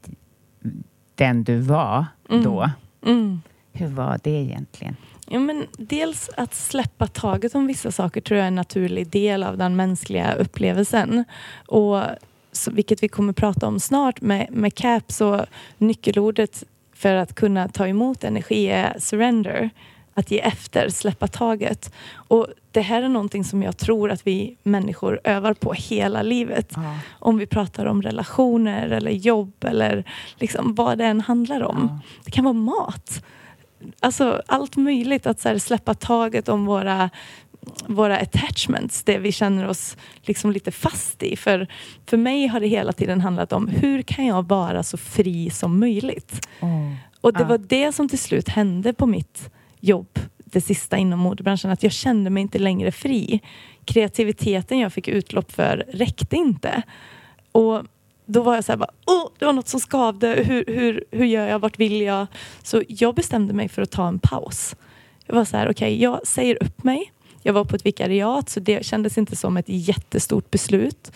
[1.14, 2.44] den du var Mm.
[2.44, 2.70] då.
[3.06, 3.40] Mm.
[3.72, 4.96] Hur var det egentligen?
[5.26, 9.42] Ja, men dels att släppa taget om vissa saker tror jag är en naturlig del
[9.42, 11.24] av den mänskliga upplevelsen.
[11.66, 12.02] Och
[12.52, 15.44] så, vilket vi kommer prata om snart med, med CAP så
[15.78, 19.70] nyckelordet för att kunna ta emot energi är surrender.
[20.20, 21.92] Att ge efter, släppa taget.
[22.14, 26.74] Och det här är någonting som jag tror att vi människor övar på hela livet.
[27.18, 30.04] Om vi pratar om relationer eller jobb eller
[30.36, 31.88] liksom vad det än handlar om.
[31.90, 31.98] Ja.
[32.24, 33.24] Det kan vara mat.
[34.00, 35.26] Alltså allt möjligt.
[35.26, 37.10] Att här, släppa taget om våra,
[37.86, 39.02] våra attachments.
[39.02, 41.36] Det vi känner oss liksom lite fast i.
[41.36, 41.66] För,
[42.06, 45.80] för mig har det hela tiden handlat om hur kan jag vara så fri som
[45.80, 46.48] möjligt.
[47.20, 47.46] Och det Ja.
[47.46, 49.50] var det som till slut hände på mitt
[49.80, 51.70] jobb det sista inom modebranschen.
[51.70, 53.40] Att jag kände mig inte längre fri.
[53.84, 56.82] Kreativiteten jag fick utlopp för räckte inte.
[57.52, 57.82] Och
[58.26, 60.28] då var jag så här, bara, oh, det var något som skavde.
[60.28, 61.58] Hur, hur, hur gör jag?
[61.58, 62.26] Vart vill jag?
[62.62, 64.76] Så jag bestämde mig för att ta en paus.
[65.26, 67.12] Jag var så här, okej, jag säger upp mig.
[67.42, 71.12] Jag var på ett vikariat så det kändes inte som ett jättestort beslut.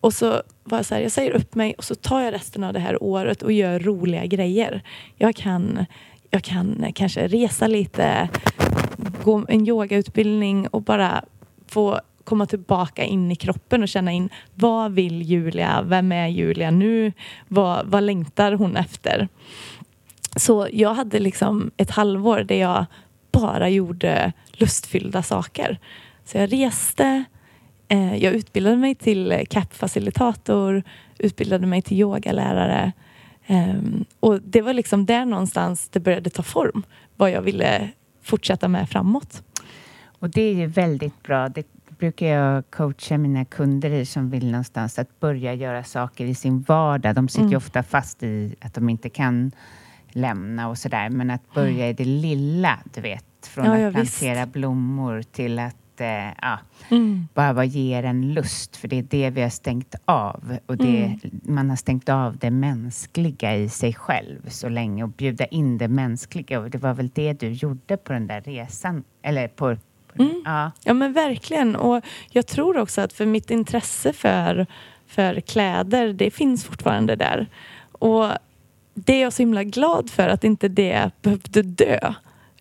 [0.00, 2.64] Och så var jag så här, jag säger upp mig och så tar jag resten
[2.64, 4.82] av det här året och gör roliga grejer.
[5.16, 5.86] Jag kan,
[6.34, 8.28] jag kan eh, kanske resa lite,
[9.24, 11.24] gå en yogautbildning och bara
[11.68, 15.82] få komma tillbaka in i kroppen och känna in vad vill Julia?
[15.82, 17.12] Vem är Julia nu?
[17.48, 19.28] Vad, vad längtar hon efter?
[20.36, 22.86] Så jag hade liksom ett halvår där jag
[23.32, 25.78] bara gjorde lustfyllda saker.
[26.24, 27.24] Så jag reste,
[27.88, 30.82] eh, jag utbildade mig till CAP-facilitator,
[31.18, 32.92] utbildade mig till yogalärare.
[33.46, 36.82] Ehm, och det var liksom där någonstans det började ta form,
[37.16, 37.90] vad jag ville
[38.22, 39.42] fortsätta med framåt.
[40.18, 41.48] Och det är ju väldigt bra.
[41.48, 41.66] Det
[41.98, 46.62] brukar jag coacha mina kunder i som vill någonstans att börja göra saker i sin
[46.62, 47.14] vardag.
[47.14, 47.56] De sitter ju Mm.
[47.56, 49.52] ofta fast i att de inte kan
[50.08, 51.10] lämna och sådär.
[51.10, 53.24] Men att börja i det lilla, du vet.
[53.46, 54.18] Från Ja, att ja, visst.
[54.20, 56.58] plantera blommor till att eh, ja,
[56.90, 57.28] Mm.
[57.34, 58.76] bara vad ger en lust?
[58.76, 60.56] För det är det vi har stängt av.
[60.66, 61.20] Och det, Mm.
[61.42, 65.88] Man har stängt av det mänskliga i sig själv så länge och bjuda in det
[65.88, 66.60] mänskliga.
[66.60, 69.04] Och det var väl det du gjorde på den där resan?
[69.22, 69.76] Eller på...
[70.16, 70.42] på Mm.
[70.44, 70.70] Ja.
[70.84, 71.76] Ja men verkligen.
[71.76, 74.66] Och jag tror också att för mitt intresse för,
[75.06, 77.46] för kläder, det finns fortfarande där.
[77.92, 78.26] Och
[78.94, 82.14] det är jag så himla glad för att inte det behövde dö.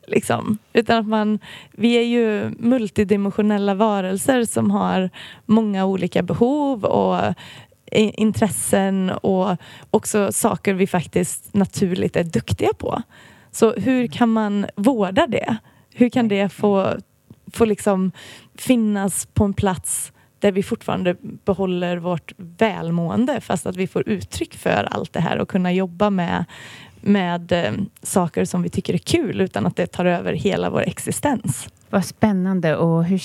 [0.07, 0.57] Liksom.
[0.73, 1.39] Utan att man,
[1.71, 5.09] vi är ju multidimensionella varelser som har
[5.45, 7.33] många olika behov och
[7.95, 9.57] intressen och
[9.89, 13.01] också saker vi faktiskt naturligt är duktiga på.
[13.51, 15.57] Så hur kan man vårda det?
[15.93, 16.93] Hur kan det få,
[17.53, 18.11] få liksom
[18.57, 24.53] finnas på en plats där vi fortfarande behåller vårt välmående fast att vi får uttryck
[24.57, 26.45] för allt det här och kunna jobba med,
[27.03, 30.81] med eh, saker som vi tycker är kul utan att det tar över hela vår
[30.81, 31.67] existens.
[31.89, 32.75] Vad spännande.
[32.75, 33.21] Och hur,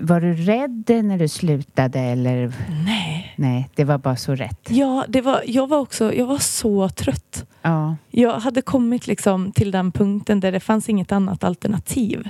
[0.00, 2.00] var du rädd när du slutade?
[2.00, 2.52] Eller?
[2.84, 3.34] Nej.
[3.36, 4.68] Nej, det var bara så rätt.
[4.70, 7.46] Ja, det var, jag var också jag var så trött.
[7.62, 7.96] Ja.
[8.10, 12.28] Jag hade kommit liksom till den punkten där det fanns inget annat alternativ.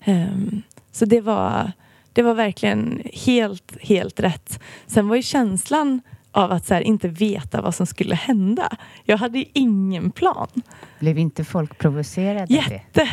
[0.00, 0.62] Ehm,
[0.92, 1.72] så det var,
[2.12, 4.60] det var verkligen helt, helt rätt.
[4.86, 6.00] Sen var ju känslan
[6.32, 8.76] av att så här, inte veta vad som skulle hända.
[9.04, 10.48] Jag hade ingen plan.
[11.00, 12.54] Blev inte folk provocerade?
[12.54, 13.08] Jätte!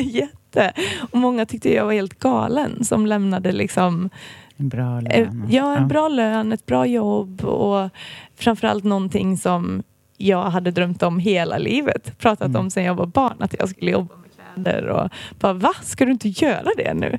[0.00, 0.72] Jätte!
[1.12, 4.10] Och många tyckte jag var helt galen som lämnade liksom
[4.56, 5.46] En bra Eh, lön.
[5.50, 7.90] Ja, en bra lön, ett bra jobb och
[8.36, 9.82] framförallt någonting som
[10.16, 12.18] jag hade drömt om hela livet.
[12.18, 12.60] Pratat Mm.
[12.60, 14.30] om sedan jag var barn, att jag skulle jobba med
[14.64, 14.86] kläder.
[14.88, 15.72] Och bara, va?
[15.82, 17.18] Ska du inte göra det nu?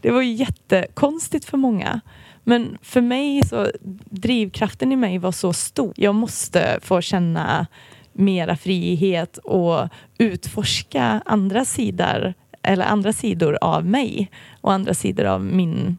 [0.00, 2.00] Det var ju jättekonstigt för många.
[2.48, 3.70] Men för mig så,
[4.10, 5.92] drivkraften i mig var så stor.
[5.96, 7.66] Jag måste få känna
[8.12, 14.30] mera frihet och utforska andra sidor eller andra sidor av mig
[14.60, 15.98] och andra sidor av min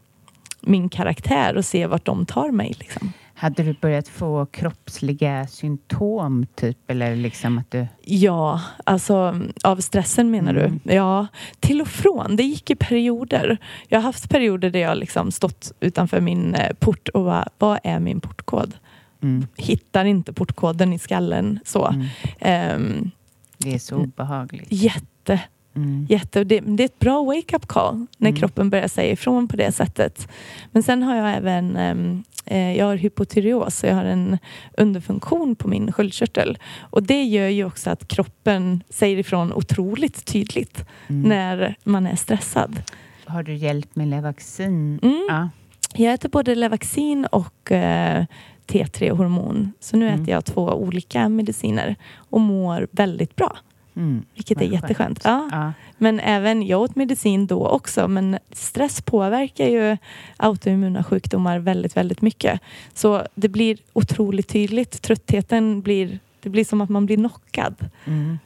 [0.60, 2.74] min karaktär och se vart de tar mig.
[2.78, 3.12] Liksom.
[3.38, 6.90] Hade du börjat få kroppsliga symptom, typ?
[6.90, 7.86] Eller liksom att du...
[8.04, 10.80] Ja, alltså av stressen menar Mm.
[10.84, 10.94] du?
[10.94, 11.26] Ja,
[11.60, 12.36] till och från.
[12.36, 13.58] Det gick i perioder.
[13.88, 17.78] Jag har haft perioder där jag liksom stått utanför min eh, port och bara, vad
[17.84, 18.74] är min portkod?
[19.22, 21.58] Mm, Hittar inte portkoden i skallen.
[21.64, 21.86] Så.
[21.86, 22.06] mm.
[22.40, 23.10] Ehm,
[23.58, 24.66] Det är så obehagligt.
[24.70, 25.40] jätte,
[25.76, 26.06] Mm.
[26.10, 26.44] jätte.
[26.44, 28.40] Det, det är ett bra wake-up call när Mm.
[28.40, 30.28] kroppen börjar säga ifrån på det sättet.
[30.72, 32.20] Men sen har jag även eh,
[32.56, 34.38] jag har hypotyreos, så jag har en
[34.76, 36.58] underfunktion på min sköldkörtel.
[36.80, 41.28] Och det gör ju också att kroppen säger ifrån otroligt tydligt Mm.
[41.28, 42.82] när man är stressad.
[43.26, 44.98] Har du hjälp med Levaxin?
[45.02, 45.26] Mm.
[45.28, 45.48] Ja.
[45.94, 48.24] Jag äter både Levaxin och eh,
[48.66, 49.72] T3-hormon.
[49.80, 50.22] Så nu Mm.
[50.22, 53.56] äter jag två olika mediciner och mår väldigt bra.
[53.96, 54.24] Mm.
[54.34, 54.96] Vilket är jätteskönt.
[54.96, 55.20] skönt.
[55.24, 55.48] Ja.
[55.52, 55.72] Ja.
[55.98, 58.08] Men även jag åt medicin då också.
[58.08, 59.96] Men stress påverkar ju
[60.36, 62.60] autoimmuna sjukdomar väldigt, väldigt mycket.
[62.94, 65.02] Så det blir otroligt tydligt.
[65.02, 67.74] Tröttheten blir, det blir som att man blir knockad.
[68.04, 68.38] Mm.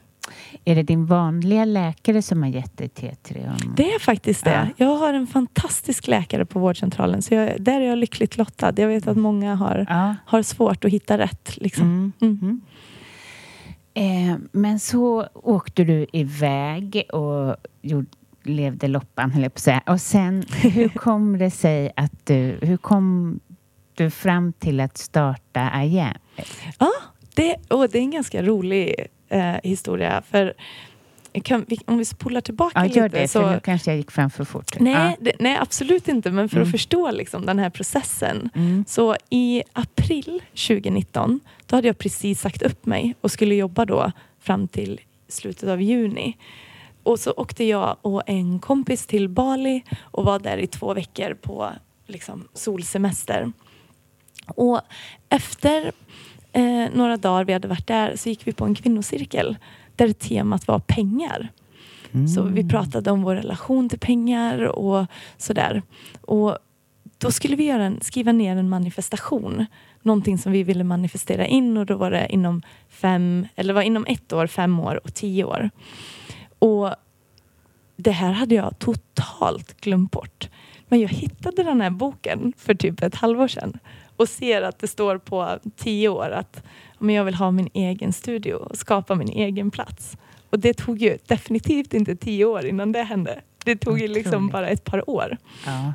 [0.65, 3.49] Är det din vanliga läkare som har gett dig T3?
[3.49, 3.73] Om...
[3.77, 4.71] Det är faktiskt det.
[4.77, 4.85] Ja.
[4.85, 7.21] Jag har en fantastisk läkare på vårdcentralen.
[7.21, 8.73] Så jag, där är jag lyckligt lottad.
[8.77, 10.15] Jag vet att många har, Ja.
[10.25, 11.57] har svårt att hitta rätt.
[11.57, 12.13] Liksom.
[12.21, 12.39] Mm.
[12.41, 12.61] Mm.
[13.93, 18.07] Eh, men så åkte du iväg och gjorde,
[18.43, 19.83] levde loppan, höll jag på att säga.
[19.85, 22.57] Och sen, hur kom det sig att du...
[22.61, 23.39] Hur kom
[23.93, 26.13] du fram till att starta am?
[26.79, 26.91] Ja,
[27.35, 30.23] det, och det är en ganska rolig eh, historia.
[30.31, 30.53] För
[31.41, 32.99] kan, vi, om vi spolar tillbaka Ja, lite.
[32.99, 34.79] gör det, så, för nu kanske jag gick fram för fort.
[34.79, 35.15] nej, Ja.
[35.19, 36.31] det, nej, absolut inte.
[36.31, 36.67] Men för Mm.
[36.67, 38.49] att förstå liksom, den här processen.
[38.55, 38.85] Mm.
[38.87, 44.11] Så i april 2019, då hade jag precis sagt upp mig och skulle jobba då
[44.39, 46.37] fram till slutet av juni.
[47.03, 51.33] Och så åkte jag och en kompis till Bali och var där i två veckor
[51.33, 51.69] på
[52.07, 53.51] liksom, solsemester.
[54.45, 54.81] Och
[55.29, 55.91] efter
[56.51, 59.57] eh, några dagar vi hade varit där så gick vi på en kvinnocirkel
[59.95, 61.51] där temat var pengar.
[62.35, 65.05] Så vi pratade om vår relation till pengar och
[65.37, 65.81] sådär.
[66.21, 66.57] Och
[67.17, 69.65] då skulle vi göra en, skriva ner en manifestation.
[70.01, 74.05] Någonting som vi ville manifestera in och då var det inom fem, eller var inom
[74.07, 75.69] ett år, fem år och tio år.
[76.59, 76.89] Och
[77.95, 80.49] det här hade jag totalt glömt bort.
[80.87, 83.79] Men jag hittade den här boken för typ ett halvår sedan
[84.17, 86.63] och ser att det står på tio år att
[87.03, 90.17] om jag vill ha min egen studio och skapa min egen plats.
[90.49, 93.41] Och det tog ju definitivt inte tio år innan det hände.
[93.65, 95.37] Det tog ju liksom bara ett par år.
[95.65, 95.93] Ja.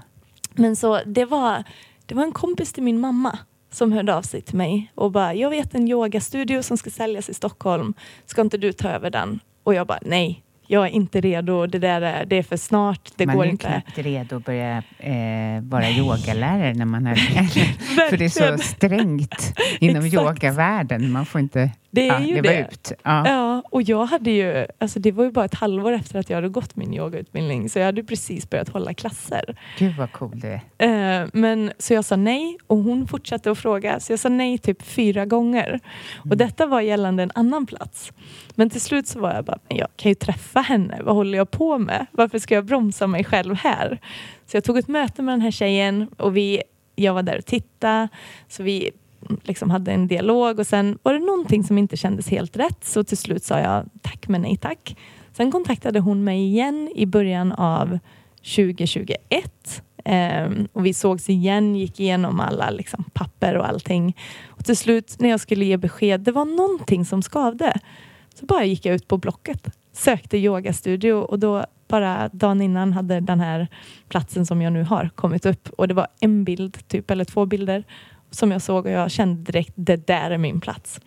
[0.55, 1.65] Men så det var,
[2.07, 3.39] det var en kompis till min mamma
[3.71, 7.29] som hörde av sig till mig och bara, jag vet en yogastudio som ska säljas
[7.29, 7.95] i Stockholm.
[8.27, 9.41] Ska inte du ta över den?
[9.63, 13.11] Och jag bara, nej, jag är inte redo, det där är, det är för snart,
[13.17, 13.67] det man går är ju inte.
[13.67, 17.15] knappt redo att börja eh, vara yogalärare när man har...
[18.11, 21.13] för det är så strängt inom yogavärlden.
[21.13, 22.69] Man får inte Det är ja, ju leva det.
[22.73, 22.93] ut.
[23.03, 23.29] Ja.
[23.29, 26.37] Ja, och jag hade ju, alltså det var ju bara ett halvår efter att jag
[26.37, 29.57] hade gått min yogautbildning, så jag hade precis börjat hålla klasser.
[29.79, 31.23] Gud vad cool du är.
[31.23, 34.01] Eh, men, så jag sa nej och hon fortsatte att fråga.
[34.01, 35.81] Så jag sa nej typ fyra gånger.
[36.31, 38.13] Och detta var gällande en annan plats.
[38.55, 40.99] Men till slut så var jag bara, men jag kan ju träffa henne.
[41.03, 42.07] Vad håller jag på med?
[42.13, 44.01] Varför ska jag bromsa mig själv här?
[44.47, 46.63] Så jag tog ett möte med den här tjejen och vi,
[46.97, 48.09] jag var där och tittade.
[48.49, 48.91] Så vi
[49.43, 52.85] liksom hade en dialog och sen var det någonting som inte kändes helt rätt.
[52.85, 54.97] Så till slut sa jag tack men nej tack.
[55.33, 57.99] Sen kontaktade hon mig igen i början av
[58.57, 59.83] 2021.
[59.97, 64.17] Um, ehm, och vi sågs igen, gick igenom alla liksom, papper och allting.
[64.47, 67.81] Och till slut när jag skulle ge besked, det var någonting som skavde.
[68.35, 73.21] Så bara gick jag ut på Blocket, sökte yogastudio och då bara dagen innan hade
[73.21, 73.69] den här
[74.09, 75.69] platsen som jag nu har kommit upp.
[75.77, 77.85] Och det var en bild, typ, eller två bilder
[78.31, 81.01] som jag såg och jag kände direkt, det där är min plats.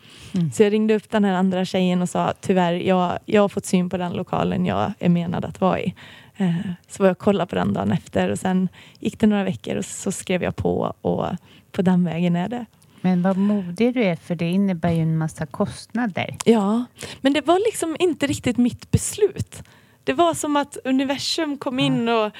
[0.53, 3.65] Så jag ringde upp den här andra tjejen och sa, tyvärr, jag, jag har fått
[3.65, 5.93] syn på den lokalen jag är menad att vara i.
[6.37, 6.55] Eh,
[6.87, 8.69] Så var jag och kollade på den dagen efter och sen
[8.99, 11.25] gick det några veckor och så skrev jag på och
[11.71, 12.65] på den vägen är det.
[13.01, 16.35] Men vad modig du är, för det innebär ju en massa kostnader.
[16.45, 16.85] Ja,
[17.21, 19.63] men det var liksom inte riktigt mitt beslut.
[20.03, 22.31] Det var som att universum kom in och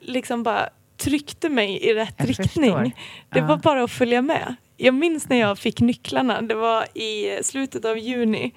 [0.00, 0.68] liksom bara
[1.04, 2.72] tryckte mig i rätt Jag riktning.
[2.72, 2.90] förstår.
[3.32, 3.46] Det Ja.
[3.46, 4.54] var bara att följa med.
[4.76, 6.42] Jag minns när jag fick nycklarna.
[6.42, 8.52] Det var i slutet av juni.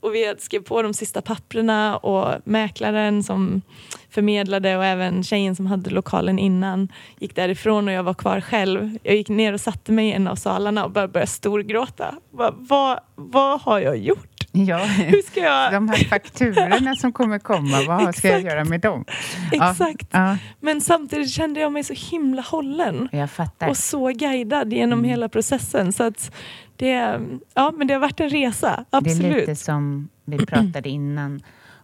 [0.00, 3.62] Och vi skrivit på de sista papperna och mäklaren som
[4.10, 6.88] förmedlade och även tjejen som hade lokalen innan
[7.18, 8.98] gick därifrån och jag var kvar själv.
[9.02, 12.14] Jag gick ner och satte mig i en av salarna och bara började storgråta.
[12.30, 14.33] Vad, vad, vad har jag gjort?
[14.56, 14.78] Ja.
[14.78, 15.72] Hur ska jag...
[15.72, 19.04] De här fakturorna som kommer komma, vad ska jag göra med dem?
[19.52, 20.06] Exakt.
[20.10, 23.08] Ja, Men samtidigt kände jag mig så himla hållen
[23.68, 25.10] och så guidad genom Mm.
[25.10, 25.92] hela processen.
[25.92, 26.34] Så att
[26.76, 27.20] det,
[27.54, 29.36] ja, men det har varit en resa, Det är absolut.
[29.36, 31.40] lite som vi pratade innan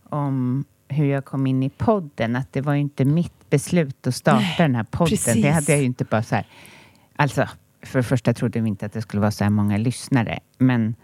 [0.08, 4.14] om hur jag kom in i podden, att det var ju inte mitt beslut att
[4.14, 5.08] starta den här podden.
[5.10, 5.42] precis.
[5.42, 6.46] Det hade jag ju inte bara så här...
[7.16, 7.48] Alltså,
[7.82, 10.94] för det första trodde vi inte att det skulle vara så här många lyssnare, men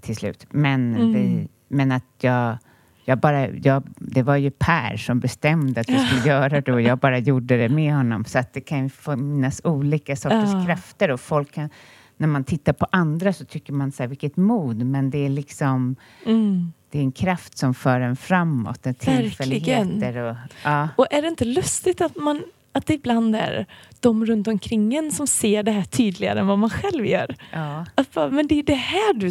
[0.00, 0.46] till slut.
[0.50, 1.12] Men, Mm.
[1.12, 2.58] vi, men att jag...
[3.04, 6.80] Jag bara, jag, det var ju Per som bestämde att vi skulle göra det och
[6.80, 8.24] jag bara gjorde det med honom.
[8.24, 10.64] Så att det kan ju finnas olika sorters Ja.
[10.66, 11.68] krafter och folk kan...
[12.16, 15.28] När man tittar på andra så tycker man så här, vilket mod, men det är
[15.28, 15.96] liksom...
[16.26, 16.72] Mm.
[16.90, 20.36] Det är en kraft som för en framåt, en tillfälligheter och...
[20.64, 20.88] Ja.
[20.96, 23.66] Och är det inte lustigt att, man, att det ibland är
[24.00, 27.34] de runt omkring en som ser det här tydligare än vad man själv gör?
[27.52, 27.86] ja.
[27.94, 29.30] Att bara, men det är det här du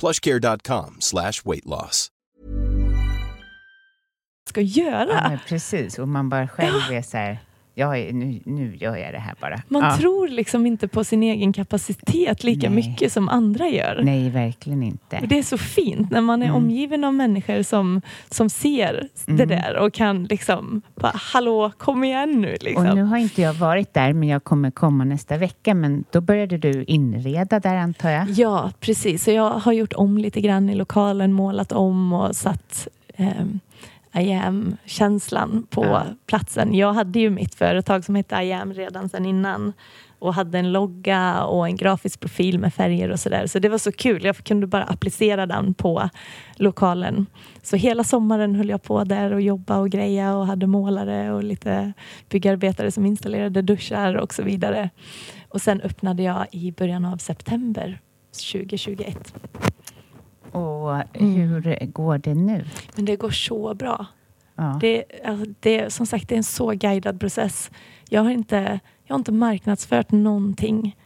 [0.00, 2.10] plushcare.com slash weight loss.
[4.48, 5.30] ska göra.
[5.32, 5.98] ja, precis.
[5.98, 7.38] Och man bara själv är så här,
[7.78, 9.62] jag är, nu, nu gör jag det här bara.
[9.68, 9.96] Man ja.
[9.96, 12.76] tror liksom inte på sin egen kapacitet lika Nej.
[12.88, 14.00] mycket som andra gör.
[14.04, 15.18] Nej, verkligen inte.
[15.22, 16.56] Och det är så fint när man är Mm.
[16.56, 19.48] omgiven av människor som, som ser det Mm.
[19.48, 22.56] där och kan liksom bara, hallå, kom igen nu.
[22.60, 22.86] Liksom.
[22.86, 25.74] Och nu har inte jag varit där, men jag kommer komma nästa vecka.
[25.74, 28.30] Men då började du inreda där, antar jag?
[28.30, 29.24] Ja, precis.
[29.24, 33.60] Så jag har gjort om lite grann i lokalen, målat om och satt ehm,
[34.20, 36.02] I am-känslan på Ja.
[36.26, 36.74] platsen.
[36.74, 39.72] Jag hade ju mitt företag som hette I am redan sedan innan
[40.18, 43.46] och hade en logga och en grafisk profil med färger och sådär.
[43.46, 44.24] Så det var så kul.
[44.24, 46.08] Jag kunde bara applicera den på
[46.56, 47.26] lokalen.
[47.62, 51.44] Så hela sommaren höll jag på där och jobba och greja och hade målare och
[51.44, 51.92] lite
[52.28, 54.90] byggarbetare som installerade duschar och så vidare.
[55.48, 58.00] Och sen öppnade jag i början av september
[58.52, 59.34] 2021.
[60.52, 62.64] Och hur går det nu?
[62.96, 64.06] Men det går så bra.
[64.54, 64.78] Ja.
[64.80, 67.70] Det, alltså, det, som sagt, det är en så guidad process.
[68.08, 70.96] Jag har inte, jag har inte marknadsfört någonting.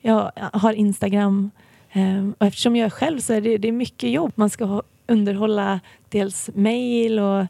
[0.00, 1.50] Jag har Instagram
[1.92, 4.32] eh, och eftersom jag är själv så är det, det är mycket jobb.
[4.34, 7.46] Man ska underhålla dels mail och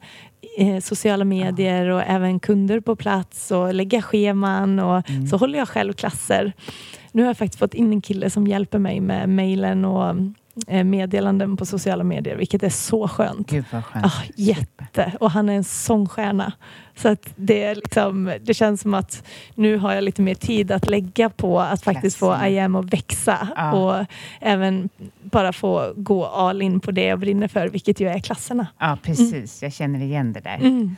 [0.58, 5.68] eh, sociala medier och även kunder på plats och lägga scheman och så håller jag
[5.68, 6.52] själv klasser.
[7.12, 10.14] Nu har jag faktiskt fått in en kille som hjälper mig med mailen och
[10.84, 13.50] meddelanden på sociala medier, vilket är så skönt.
[13.50, 14.06] Gud vad skönt.
[14.06, 15.12] Ah, jätte.
[15.20, 16.52] Och han är en sångstjärna.
[16.96, 19.24] Så att det, är liksom, det känns som att
[19.54, 22.46] nu har jag lite mer tid att lägga på att faktiskt få.
[22.46, 23.48] I am att växa.
[23.56, 23.72] Ja.
[23.72, 24.06] Och
[24.40, 24.88] även
[25.22, 28.66] bara få gå all in på det jag brinner för, vilket ju är klasserna.
[28.78, 29.62] Ja, precis.
[29.62, 30.56] Jag känner igen det där.
[30.56, 30.96] Mm.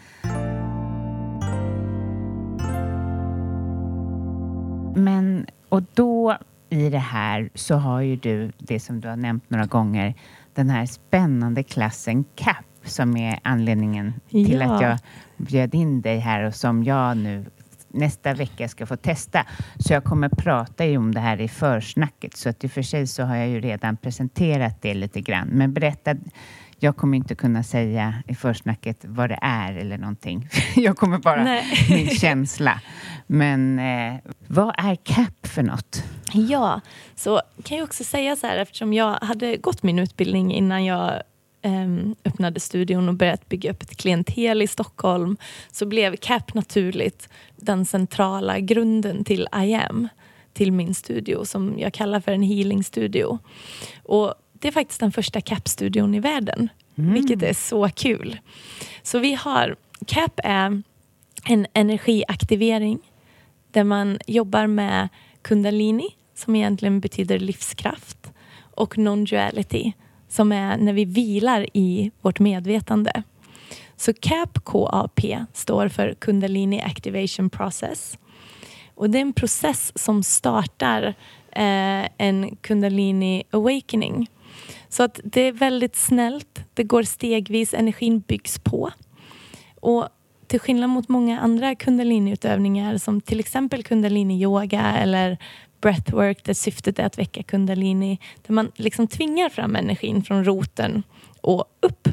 [4.96, 6.36] Men, och då
[6.74, 10.14] i det här så har ju du det som du har nämnt några gånger,
[10.54, 14.74] den här spännande klassen CAP som är anledningen till Ja.
[14.74, 14.98] att jag
[15.36, 17.44] bjöd in dig här och som jag nu
[17.88, 19.46] nästa vecka ska få testa.
[19.78, 22.82] Så jag kommer prata ju om det här i försnacket så att i och för
[22.82, 25.48] sig så har jag ju redan presenterat det lite grann.
[25.48, 26.14] Men berätta,
[26.84, 30.48] jag kommer inte kunna säga i försnacket vad det är eller någonting.
[30.76, 31.64] Jag kommer bara Nej.
[31.90, 32.80] min känsla.
[33.26, 34.14] Men eh,
[34.46, 36.04] vad är CAP för något?
[36.32, 36.80] Ja,
[37.14, 41.22] så kan jag också säga så här eftersom jag hade gått min utbildning innan jag
[41.62, 45.36] ehm, öppnade studion och börjat bygga upp ett klientel i Stockholm
[45.70, 50.08] så blev CAP naturligt den centrala grunden till I am,
[50.52, 53.38] till min studio som jag kallar för en healing studio.
[54.02, 54.34] Och
[54.64, 58.38] det är faktiskt den första CAP-studion i världen, vilket är så kul.
[59.02, 60.82] Så vi har, CAP är
[61.44, 62.98] en energiaktivering
[63.70, 65.08] där man jobbar med
[65.42, 68.32] kundalini som egentligen betyder livskraft
[68.74, 69.92] och non-duality
[70.28, 73.22] som är när vi vilar i vårt medvetande.
[73.96, 75.20] Så CAP, KAP,
[75.52, 78.18] står för Kundalini Activation Process.
[78.94, 81.02] Och det är en process som startar
[81.52, 84.28] eh, en Kundalini Awakening.
[84.94, 88.90] Så att det är väldigt snällt, det går stegvis, energin byggs på.
[89.80, 90.08] Och
[90.46, 95.38] till skillnad mot många andra kundaliniutövningar som till exempel kundalini-yoga eller
[95.80, 101.02] breathwork där syftet är att väcka kundalini där man liksom tvingar fram energin från roten
[101.40, 102.08] och upp.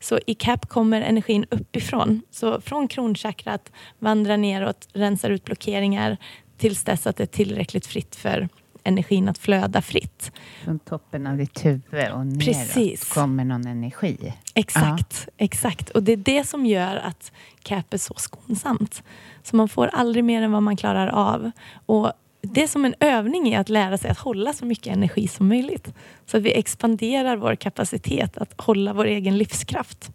[0.00, 2.22] Så i CAP kommer energin uppifrån.
[2.30, 6.16] Så från kronchakrat vandrar neråt, rensar ut blockeringar
[6.58, 8.48] tills dess att det är tillräckligt fritt för
[8.88, 10.32] energin att flöda fritt.
[10.64, 13.12] Från toppen av ditt huvud och neråt Precis.
[13.12, 14.34] kommer någon energi.
[14.54, 15.90] Exakt, exakt.
[15.90, 17.32] Och det är det som gör att
[17.62, 19.02] CAP är så skonsamt.
[19.42, 21.50] Så man får aldrig mer än vad man klarar av.
[21.86, 25.28] Och det är som en övning i att lära sig att hålla så mycket energi
[25.28, 25.94] som möjligt.
[26.26, 30.10] Så att vi expanderar vår kapacitet att hålla vår egen livskraft.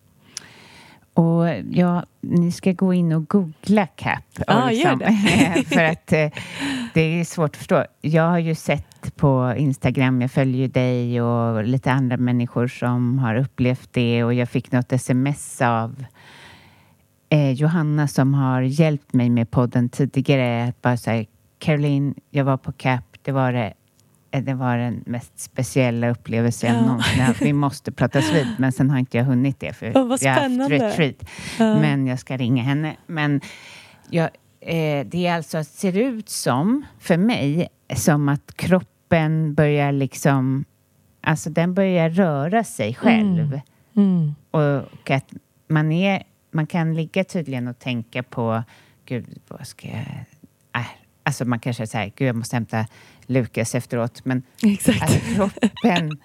[1.14, 4.24] Och ja, ni ska gå in och googla CAP.
[4.48, 5.64] Ja, och gör det.
[5.68, 6.30] för att eh,
[6.94, 7.86] det är svårt att förstå.
[8.02, 13.20] Jag har ju sett på Instagram, jag följer ju dig och lite andra människor som
[13.20, 16.06] har upplevt det och jag fick något sms av
[17.30, 20.64] eh, Johanna som har hjälpt mig med podden tidigare.
[20.68, 21.26] Att bara säga,
[21.60, 23.74] Caroline, jag var på CAP, det var det
[24.42, 26.86] det var den mest speciella upplevelsen jag Ja.
[26.88, 27.42] någonsin haft.
[27.42, 30.42] Vi måste pratas vid, men sen har inte jag hunnit det för vad jag har
[30.60, 31.16] haft retreat.
[31.60, 31.80] Ja.
[31.80, 32.96] Men jag ska ringa henne.
[33.08, 33.42] Men
[34.10, 34.30] jag,
[34.62, 40.66] eh, det är alltså, ser ut som, för mig, som att kroppen börjar liksom,
[41.22, 43.60] alltså den börjar röra sig själv.
[43.96, 44.36] Mm.
[44.52, 45.34] Och att
[45.68, 48.64] man är, man kan ligga tydligen och tänka på,
[49.06, 49.98] gud, vad ska jag,
[50.76, 50.88] äh,
[51.24, 52.86] alltså man kanske säger, gud jag måste hämta
[53.28, 55.04] Lukas efteråt, men Exakt.
[55.04, 56.10] att kroppen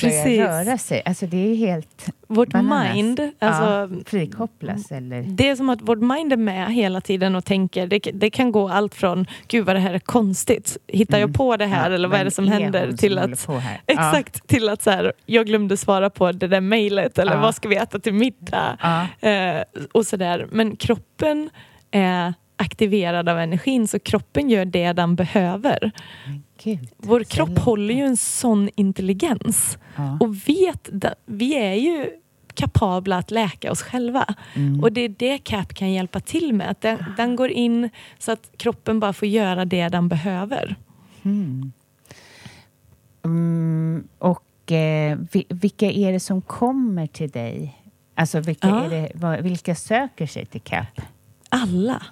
[0.00, 2.94] börjar röra sig, alltså det är helt Vårt bananas.
[2.94, 5.22] mind, alltså, ja, frikopplas eller?
[5.22, 7.86] Det är som att vårt mind är med hela tiden och tänker.
[7.86, 10.76] Det, det kan gå allt från gud vad det här är konstigt.
[10.86, 11.90] Hittar jag på det här Mm.
[11.90, 12.92] Ja, eller vad är det som är händer?
[12.92, 13.80] Till som håller att, här?
[13.86, 13.92] Ja.
[13.94, 17.68] exakt, till att så här, jag glömde svara på det där mejlet eller vad ska
[17.68, 18.78] vi äta till middag?
[19.20, 19.62] Eh,
[19.92, 20.48] och sådär.
[20.52, 21.50] Men kroppen
[21.90, 25.90] är aktiverad av energin så kroppen gör det den behöver.
[26.62, 30.18] Gud, Vår kropp håller ju en sån intelligens Ja.
[30.20, 30.88] och vet,
[31.26, 32.10] vi är ju
[32.54, 34.34] kapabla att läka oss själva.
[34.54, 34.80] Mm.
[34.80, 36.70] Och det är det CAP kan hjälpa till med.
[36.70, 40.76] Att den, den går in så att kroppen bara får göra det den behöver.
[41.22, 41.72] Mm.
[43.24, 47.76] Mm, och eh, vi, vilka är det som kommer till dig?
[48.14, 48.88] Alltså vilka, Ja.
[48.88, 51.00] det, vilka söker sig till CAP?
[51.48, 52.02] Alla.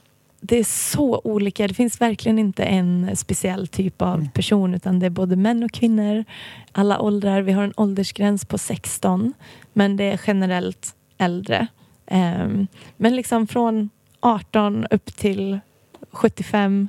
[0.40, 1.68] Det är så olika.
[1.68, 5.70] Det finns verkligen inte en speciell typ av person utan det är både män och
[5.72, 6.24] kvinnor.
[6.72, 7.42] Alla åldrar.
[7.42, 9.32] Vi har en åldersgräns på 16
[9.72, 11.66] men det är generellt äldre.
[12.06, 12.66] Ehm,
[12.96, 15.60] men liksom från 18 upp till
[16.10, 16.88] 75.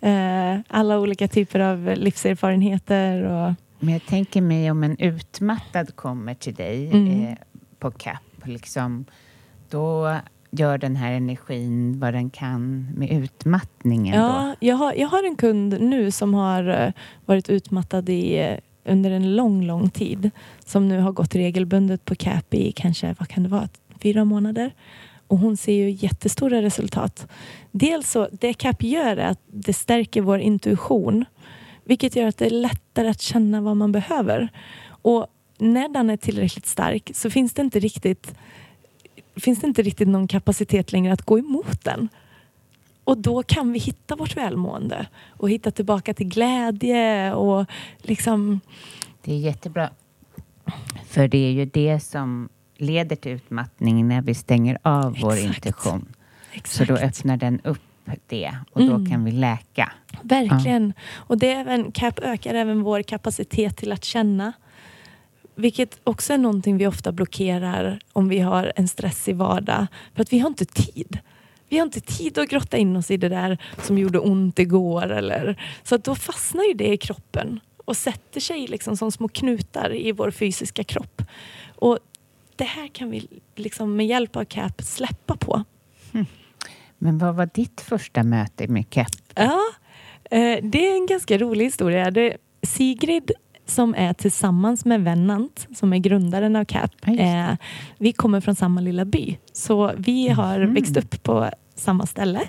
[0.00, 3.22] eh, alla olika typer av livserfarenheter.
[3.22, 7.26] Och, Men jag tänker mig om en utmattad kommer till dig Mm.
[7.26, 7.36] eh,
[7.78, 9.04] på CAP, liksom,
[9.70, 10.16] då
[10.50, 14.14] gör den här energin vad den kan med utmattningen.
[14.14, 16.92] Ja, jag har, jag har en kund nu som har eh,
[17.26, 20.30] varit utmattad i, eh, under en lång, lång tid.
[20.64, 23.68] Som nu har gått regelbundet på CAP i kanske, vad kan det vara,
[24.02, 24.74] fyra månader.
[25.26, 27.26] Och hon ser ju jättestora resultat.
[27.70, 31.24] Dels så, det CAP gör är att det stärker vår intuition.
[31.84, 34.48] Vilket gör att det är lättare att känna vad man behöver.
[35.02, 35.26] Och
[35.58, 38.34] när den är tillräckligt stark så finns det inte riktigt
[39.40, 42.08] finns det inte riktigt någon kapacitet längre att gå emot den.
[43.04, 47.66] Och då kan vi hitta vårt välmående och hitta tillbaka till glädje och
[47.98, 48.60] liksom...
[49.24, 49.90] Det är jättebra.
[51.06, 55.56] För det är ju det som leder till utmattning när vi stänger av vår Exakt.
[55.56, 56.08] intuition.
[56.10, 56.88] Så Exakt.
[56.88, 57.80] då öppnar den upp
[58.26, 59.10] det och då Mm.
[59.10, 59.92] kan vi läka.
[60.22, 60.92] Verkligen.
[61.14, 64.52] Och det även, ökar även vår kapacitet till att känna.
[65.60, 69.86] Vilket också är någonting vi ofta blockerar om vi har en stressig vardag.
[70.14, 71.18] För att vi har inte tid.
[71.68, 75.12] Vi har inte tid att grotta in oss i det där som gjorde ont igår.
[75.12, 79.28] Eller, så att då fastnar ju det i kroppen och sätter sig liksom som små
[79.28, 81.22] knutar i vår fysiska kropp.
[81.74, 81.98] Och
[82.56, 85.64] det här kan vi liksom med hjälp av CAP släppa på.
[86.98, 89.12] Men vad var ditt första möte med CAP?
[89.34, 89.60] Ja,
[90.30, 92.10] eh, det är en ganska rolig historia.
[92.10, 93.32] Det Sigrid
[93.70, 96.90] som är tillsammans med Vennant som är grundaren av CAP.
[97.06, 97.50] Eh,
[97.98, 99.36] vi kommer från samma lilla by.
[99.52, 100.74] Så vi har Mhm.
[100.74, 102.40] växt upp på samma ställe.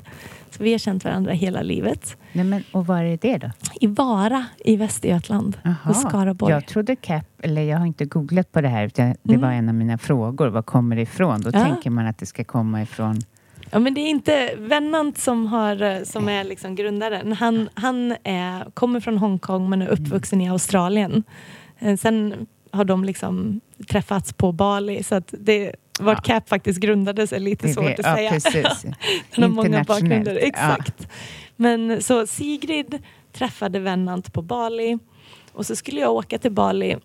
[0.50, 2.18] Så vi har känt varandra hela livet.
[2.34, 3.52] Nej, men, och var är det då?
[3.82, 6.54] I Vara i Västergötland hos Skaraborg.
[6.54, 9.42] Jag trodde CAP, eller jag har inte googlat på det här, utan det Mm.
[9.42, 10.48] var en av mina frågor.
[10.48, 11.42] Var kommer det ifrån?
[11.42, 11.64] Då Ja.
[11.66, 13.20] tänker man att det ska komma ifrån...
[13.72, 17.34] Ja, men det är inte Vennant som, har, eh, som är liksom grundaren.
[17.34, 21.24] Han, han är, kommer från Hongkong men är uppvuxen i Australien.
[21.80, 27.34] Eh, Sen har de liksom träffats på Bali så att det, vart CAP faktiskt grundades
[27.34, 28.32] är lite Det- svårt det- att ja, säga.
[28.32, 28.86] precis.
[29.32, 30.34] Han har många bakgrunder.
[30.34, 30.40] Ja.
[30.40, 31.08] Exakt.
[31.56, 33.00] Men så Sigrid
[33.34, 34.98] träffade Vennant på Bali
[35.54, 36.96] och så skulle jag åka till Bali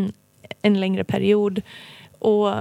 [0.62, 1.62] en längre period
[2.18, 2.52] och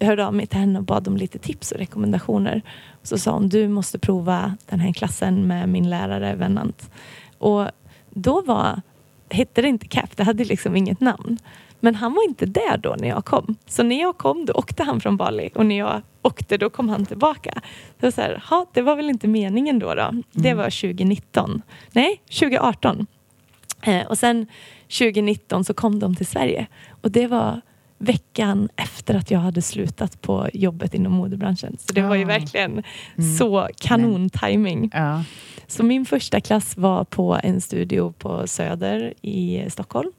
[0.00, 2.62] hörde av mig till henne och bad om lite tips och rekommendationer.
[3.02, 6.90] Så sa hon, du måste prova den här klassen med min lärare Vennant.
[7.38, 7.68] Och
[8.10, 8.80] då var,
[9.30, 11.38] hette det inte CAP, det hade liksom inget namn.
[11.80, 13.56] Men han var inte där då när jag kom.
[13.66, 16.88] Så när jag kom då åkte han från Bali och när jag åkte då kom
[16.88, 17.60] han tillbaka.
[17.98, 19.94] Det var, så här, "Ha, det var väl inte meningen då.
[19.94, 20.22] då.
[20.32, 21.62] Det var 2019.
[21.92, 23.06] Nej, 2018.
[23.82, 24.46] Eh, och sen
[24.88, 26.66] 2019 så kom de till Sverige.
[27.02, 27.60] Och det var
[28.02, 31.76] veckan efter att jag hade slutat på jobbet inom modebranschen.
[31.80, 32.26] Så det var ju Ah.
[32.26, 32.82] verkligen
[33.38, 34.90] så kanon-timing.
[34.92, 35.24] Ja.
[35.66, 40.10] Så min första klass var på en studio på Söder i Stockholm.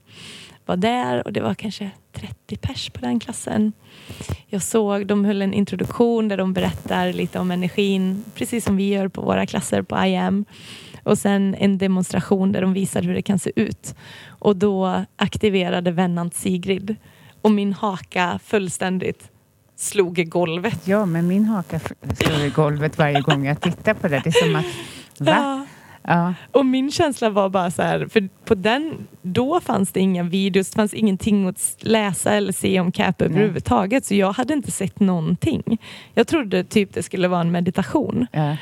[0.65, 3.73] Var där och det var kanske 30 pers på den klassen.
[4.47, 8.89] Jag såg, de höll en introduktion där de berättar lite om energin, precis som vi
[8.89, 10.45] gör på våra klasser på IAM.
[11.03, 13.95] Och sen en demonstration där de visade hur det kan se ut.
[14.27, 16.95] Och då aktiverade Vennant Sigrid
[17.43, 19.29] och min haka fullständigt
[19.75, 20.87] slog i golvet.
[20.87, 21.79] ja, men min haka
[22.15, 24.21] slår i golvet varje gång jag tittar på det.
[24.23, 24.65] Det är som att...
[25.17, 25.31] Va?
[25.31, 25.65] Ja.
[26.07, 26.33] Ja.
[26.51, 30.69] Och min känsla var bara så här, för på den, då fanns det inga videos,
[30.69, 34.05] det fanns ingenting att läsa eller se om CAP överhuvudtaget.
[34.05, 35.77] Så jag hade inte sett någonting.
[36.13, 38.27] Jag trodde typ det skulle vara en meditation.
[38.31, 38.57] Ja.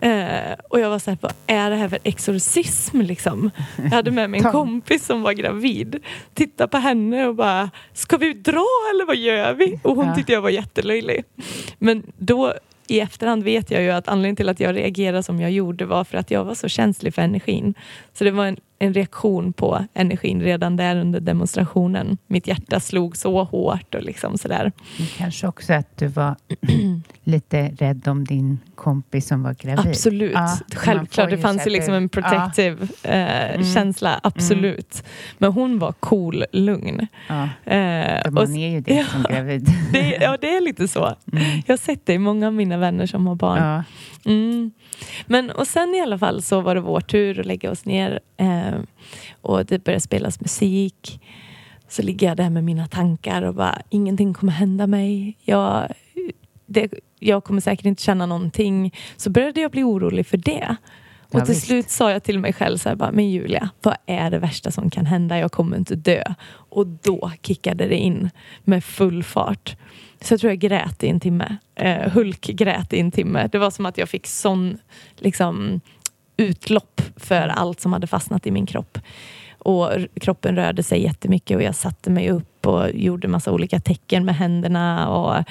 [0.00, 3.50] Eh, och jag var så här, vad är det här för exorcism liksom?
[3.76, 5.96] Jag hade med mig en kompis som var gravid.
[6.34, 9.80] Titta på henne och bara, ska vi dra eller vad gör vi?
[9.82, 10.14] Och hon Ja.
[10.14, 11.24] tyckte jag var jättelöjlig.
[11.78, 12.54] Men då
[12.86, 16.04] i efterhand vet jag ju att anledningen till att jag reagerade som jag gjorde var
[16.04, 17.74] för att jag var så känslig för energin.
[18.12, 22.18] Så det var en en reaktion på energin redan där under demonstrationen.
[22.26, 24.72] Mitt hjärta slog så hårt och liksom sådär.
[25.16, 26.36] Kanske också att du var
[27.24, 29.86] lite rädd om din kompis som var gravid.
[29.88, 31.30] Absolut, Ja, självklart.
[31.30, 33.64] Det fanns ju liksom en protective eh, Mm.
[33.74, 35.02] känsla, absolut.
[35.38, 37.06] Men hon var cool, lugn.
[37.28, 39.04] Ja, Eh, man är ju det ja.
[39.04, 39.68] som gravid.
[39.92, 41.14] det, ja, det är lite så.
[41.66, 43.82] Jag har sett det i många av mina vänner som har barn.
[45.26, 48.20] Men och sen i alla fall så var det vår tur att lägga oss ner
[48.36, 48.78] eh,
[49.42, 51.20] och det började spelas musik.
[51.88, 55.36] Så ligger jag där med mina tankar och bara ingenting kommer hända mig.
[55.44, 55.92] Jag,
[56.66, 58.94] det, jag kommer säkert inte känna någonting.
[59.16, 60.76] Så började jag bli orolig för det.
[61.30, 61.66] Och Ja, till visst.
[61.66, 64.70] slut sa jag till mig själv så här bara, men Julia, vad är det värsta
[64.70, 65.38] som kan hända?
[65.38, 66.22] Jag kommer inte dö.
[66.50, 68.30] Och då kickade det in
[68.64, 69.76] med full fart.
[70.20, 71.56] Så jag tror jag grät i en timme.
[71.74, 73.48] Eh, Hulk grät i en timme.
[73.52, 74.78] Det var som att jag fick sån
[75.16, 75.80] liksom,
[76.36, 78.98] utlopp för allt som hade fastnat i min kropp.
[79.58, 79.90] Och
[80.20, 84.36] kroppen rörde sig jättemycket och jag satte mig upp och gjorde massa olika tecken med
[84.36, 85.44] händerna och,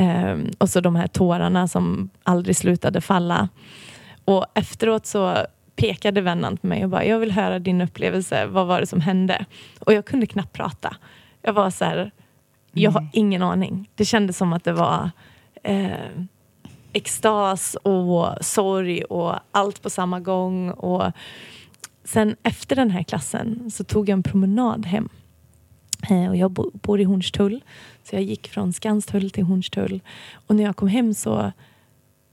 [0.00, 3.48] eh, och så de här tårarna som aldrig slutade falla.
[4.24, 5.36] Och efteråt så
[5.76, 8.46] pekade vännen på mig och bara, jag vill höra din upplevelse.
[8.46, 9.44] Vad var det som hände?
[9.80, 10.96] Och jag kunde knappt prata.
[11.42, 12.10] Jag var så här,
[12.72, 13.90] jag har ingen aning.
[13.94, 15.10] Det kändes som att det var
[15.62, 16.10] eh,
[16.92, 20.70] extas och sorg och allt på samma gång.
[20.70, 21.12] Och
[22.04, 25.08] sen efter den här klassen så tog jag en promenad hem.
[26.10, 27.64] Eh, och jag bo, bor i Hornstull.
[28.04, 30.00] Så jag gick från Skanstull till Hornstull.
[30.46, 31.52] Och när jag kom hem så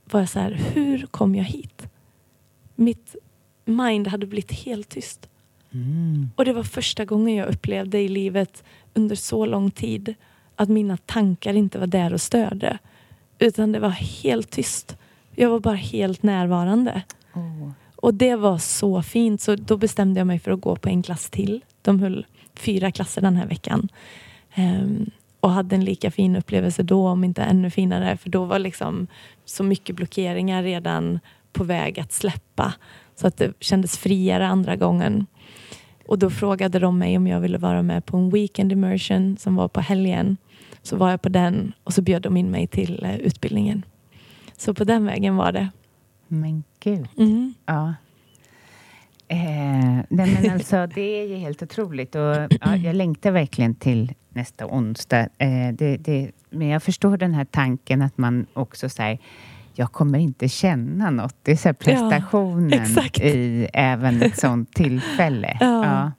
[0.04, 1.88] var jag så här, hur kom jag hit?
[2.74, 3.16] Mitt
[3.64, 5.28] mind hade blivit helt tyst.
[6.36, 8.64] Och det var första gången jag upplevde i livet
[8.96, 10.14] under så lång tid
[10.56, 12.78] att mina tankar inte var där och störde.
[13.38, 14.96] Utan det var helt tyst.
[15.34, 17.02] Jag var bara helt närvarande.
[17.34, 17.70] Oh.
[17.96, 19.40] Och det var så fint.
[19.40, 21.64] Så då bestämde jag mig för att gå på en klass till.
[21.82, 23.88] De höll fyra klasser den här veckan.
[24.54, 28.16] Ehm, och hade en lika fin upplevelse då, om inte ännu finare.
[28.16, 29.06] För då var liksom
[29.44, 31.20] så mycket blockeringar redan
[31.52, 32.74] på väg att släppa.
[33.14, 35.26] Så att det kändes friare andra gången.
[36.06, 39.56] Och då frågade de mig om jag ville vara med på en weekend immersion som
[39.56, 40.36] var på helgen.
[40.82, 43.84] Så var jag på den och så bjöd de in mig till eh, utbildningen.
[44.56, 45.68] Så på den vägen var det.
[46.28, 47.08] Men gud.
[47.18, 47.54] Mm.
[47.66, 47.94] Ja.
[49.28, 52.14] Eh, nej men alltså, det är ju helt otroligt.
[52.14, 55.28] Och, ja, jag längtar verkligen till nästa onsdag.
[55.38, 59.18] Eh, det, det, men jag förstår den här tanken att man också säger
[59.78, 61.36] jag kommer inte känna något.
[61.42, 63.20] Det är så prestationen exakt.
[63.20, 65.56] i även ett sånt tillfälle.
[65.60, 65.84] Ja.
[65.84, 66.12] Ja.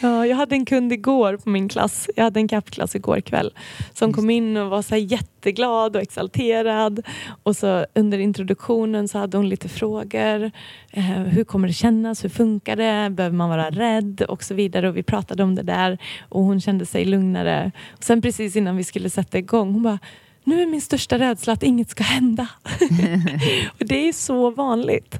[0.00, 2.10] Ja, jag hade en kund igår på min klass.
[2.16, 3.52] Jag hade en kappklass igår kväll.
[3.92, 7.06] Som kom in och var så jätteglad och exalterad.
[7.42, 10.50] Och så under introduktionen så hade hon lite frågor.
[10.90, 12.24] Eh, hur kommer det kännas?
[12.24, 13.10] Hur funkar det?
[13.10, 14.22] Behöver man vara rädd?
[14.28, 14.88] Och så vidare.
[14.88, 15.98] Och vi pratade om det där.
[16.28, 17.72] Och hon kände sig lugnare.
[17.96, 19.98] Och sen precis innan vi skulle sätta igång, hon bara
[20.46, 22.48] nu är min största rädsla att inget ska hända.
[23.80, 25.18] och det är så vanligt.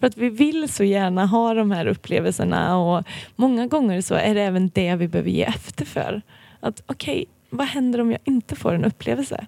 [0.00, 3.04] För att vi vill så gärna ha de här upplevelserna och
[3.36, 6.22] många gånger så är det även det vi behöver ge efter för.
[6.60, 9.46] Att okej, vad händer om jag inte får en upplevelse?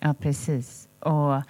[0.00, 0.88] Ja, precis.
[1.00, 1.42] Och,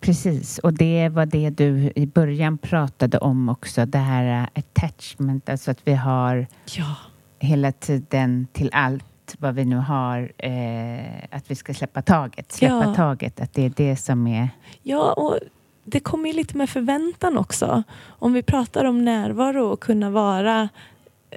[0.00, 0.58] precis.
[0.58, 5.70] Och det var det du i början pratade om också, det här uh, attachment, alltså
[5.70, 6.46] att vi har
[6.76, 6.96] Ja,
[7.38, 9.04] hela tiden till allt
[9.38, 12.94] vad vi nu har, eh, att vi ska släppa taget, släppa Ja.
[12.94, 14.48] taget, att det är det som är...
[14.82, 15.38] ja och
[15.84, 17.82] det kommer ju lite med förväntan också.
[18.06, 20.68] Om vi pratar om närvaro och kunna vara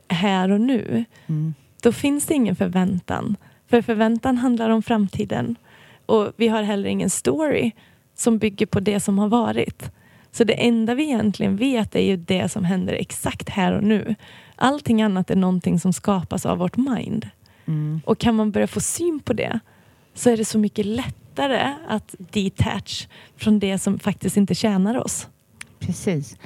[0.08, 1.54] här och nu, Mm.
[1.84, 3.36] då finns det ingen förväntan.
[3.68, 5.56] För förväntan handlar om framtiden.
[6.06, 7.72] Och vi har heller ingen story
[8.16, 9.92] som bygger på det som har varit.
[10.32, 14.16] Så det enda vi egentligen vet är ju det som händer exakt här och nu.
[14.56, 17.30] Allting annat är någonting som skapas av vårt mind.
[17.70, 18.01] Mm.
[18.05, 19.59] Och kan man börja få syn på det
[20.13, 25.28] så är det så mycket lättare att detach från det som faktiskt inte tjänar oss.
[25.80, 26.38] Precis.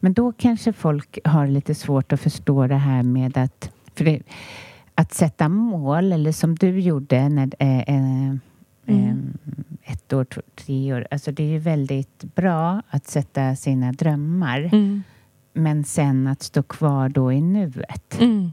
[0.00, 3.70] Men då kanske folk har lite svårt att förstå det här med att...
[3.94, 4.22] Det,
[4.94, 8.30] att sätta mål, eller som du gjorde när, eh, eh,
[8.86, 9.16] eh,
[9.82, 11.06] ett år, två, tre år.
[11.10, 14.60] Alltså det är ju väldigt bra att sätta sina drömmar.
[14.72, 15.02] Mm.
[15.52, 18.20] Men sen att stå kvar då i nuet.
[18.20, 18.52] Mm.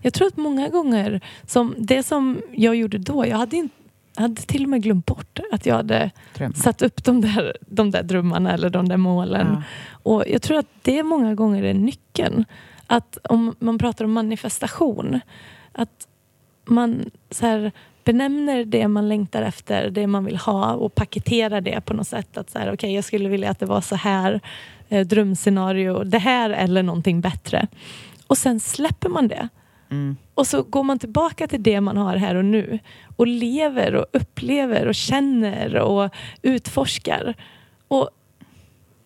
[0.00, 3.74] Jag tror att många gånger, som det som jag gjorde då, jag hade, inte,
[4.14, 6.54] jag hade till och med glömt bort att jag hade Drömmar.
[6.54, 9.46] satt upp de där, de där drömmarna eller de där målen.
[9.50, 9.62] Ja.
[10.02, 12.44] Och jag tror att det många gånger är nyckeln.
[12.86, 15.20] Att om man pratar om manifestation,
[15.72, 16.08] att
[16.64, 17.72] man så här,
[18.04, 22.36] benämner det man längtar efter, det man vill ha och paketerar det på något sätt.
[22.36, 24.40] Att så här, okay, jag skulle vilja att det var så här,
[24.88, 27.66] eh, drömscenario, det här eller någonting bättre.
[28.26, 29.48] Och sen släpper man det.
[29.90, 30.16] Mm.
[30.34, 32.78] Och så går man tillbaka till det man har här och nu
[33.16, 36.10] och lever och upplever och känner och
[36.42, 37.34] utforskar.
[37.88, 38.10] Och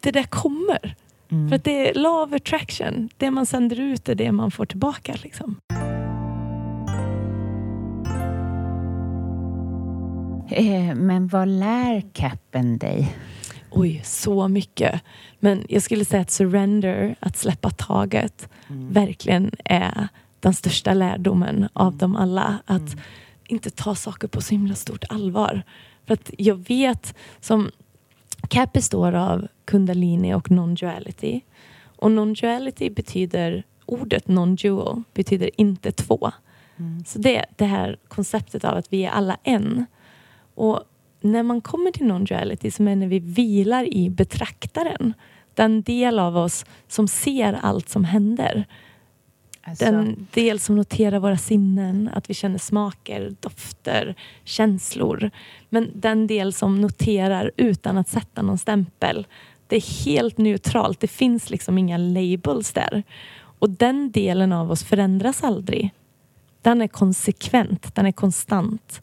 [0.00, 0.94] det där kommer.
[1.30, 1.48] Mm.
[1.48, 3.08] För att det är law of attraction.
[3.16, 5.14] Det man sänder ut är det man får tillbaka.
[5.22, 5.56] Liksom.
[10.50, 13.16] Eh, Men vad lär capen dig?
[13.70, 15.00] Oj, så mycket.
[15.40, 20.08] Men jag skulle säga att surrender, att släppa taget, verkligen är
[20.40, 22.58] den största lärdomen av dem alla.
[22.66, 22.96] Att
[23.46, 25.62] inte ta saker på så himla stort allvar.
[26.06, 27.70] För att jag vet, som
[28.48, 31.40] CAP består av kundalini och non-duality.
[31.96, 36.32] Och non-duality betyder, ordet non-dual betyder inte två.
[37.06, 39.86] Så det är det här konceptet av att vi är alla en.
[40.54, 40.82] Och
[41.20, 45.14] när man kommer till non-duality så är när vi vilar i betraktaren.
[45.54, 48.64] Den del av oss som ser allt som händer.
[49.70, 54.14] Alltså, Den del som noterar våra sinnen, att vi känner smaker, dofter,
[54.44, 55.30] känslor.
[55.68, 59.26] Men den del som noterar utan att sätta någon stämpel.
[59.66, 63.02] Det är helt neutralt, det finns liksom inga labels där.
[63.58, 65.90] Och den delen av oss förändras aldrig.
[66.62, 69.02] Den är konsekvent, den är konstant.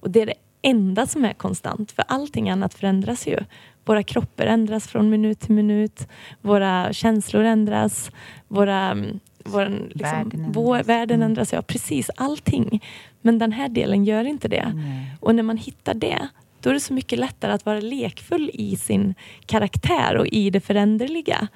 [0.00, 3.38] Och det är det enda som är konstant, för allting annat förändras ju.
[3.84, 6.08] Våra kroppar ändras från minut till minut.
[6.40, 8.10] Våra känslor ändras.
[8.48, 10.56] Våra, mm, vår, liksom, Världen ändras.
[10.56, 11.26] Vår, världen Mm.
[11.30, 11.52] ändras.
[11.52, 12.10] Ja, precis.
[12.16, 12.84] Allting.
[13.20, 14.72] Men den här delen gör inte det.
[14.74, 15.16] nej.
[15.20, 16.28] Och när man hittar det,
[16.60, 19.14] då är det så mycket lättare att vara lekfull i sin
[19.46, 21.48] karaktär och i det föränderliga.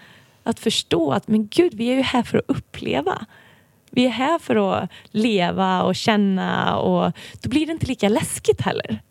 [0.43, 3.27] Att förstå att men gud, vi är ju här för att uppleva.
[3.91, 7.13] Vi är här för att leva och känna och
[7.43, 9.03] då blir det inte lika läskigt heller.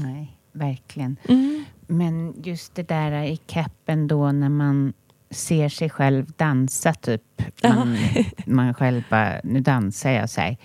[0.00, 1.16] Nej, verkligen.
[1.28, 1.64] Mm.
[1.86, 4.92] Men just det där i capen då när man
[5.34, 7.22] ser sig själv dansa typ.
[7.62, 7.96] Man,
[8.46, 10.56] man själv bara, nu dansar jag så här.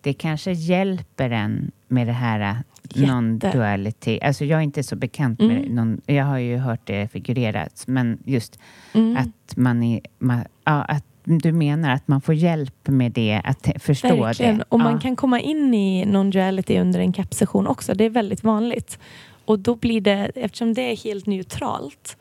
[0.00, 3.12] Det kanske hjälper en med det här Jätte.
[3.12, 4.18] non-duality.
[4.26, 5.74] Alltså jag är inte så bekant med Mm.
[5.74, 7.84] non, Jag har ju hört det figurerat.
[7.86, 8.58] Men just
[8.92, 9.16] Mm.
[9.16, 10.00] att man är...
[10.18, 14.58] Man, ja, att du menar att man får hjälp med det, att förstå Verkligen.
[14.58, 14.64] det.
[14.68, 15.00] Och man Ja.
[15.00, 17.94] kan komma in i non-duality under en CAP-session också.
[17.94, 18.98] Det är väldigt vanligt.
[19.44, 22.16] Och då blir det, eftersom det är helt neutralt,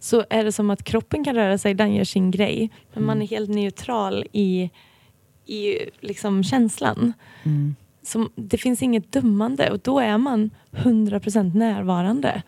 [0.00, 2.70] så är det som att kroppen kan röra sig, den gör sin grej.
[2.94, 4.70] Men man är helt neutral i,
[5.46, 7.12] i liksom känslan.
[7.42, 7.76] Mm.
[8.02, 12.42] Som, det finns inget dömande och då är man 100% närvarande.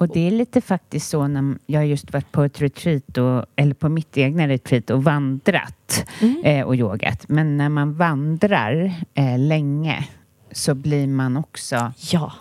[0.00, 3.74] Och det är lite faktiskt så när jag just varit på ett retreat, och, eller
[3.74, 5.74] på mitt egna retreat och vandrat
[6.20, 6.42] Mm.
[6.44, 7.24] eh, och yogat.
[7.28, 10.08] Men när man vandrar eh, länge
[10.52, 12.32] så blir man också, Ja.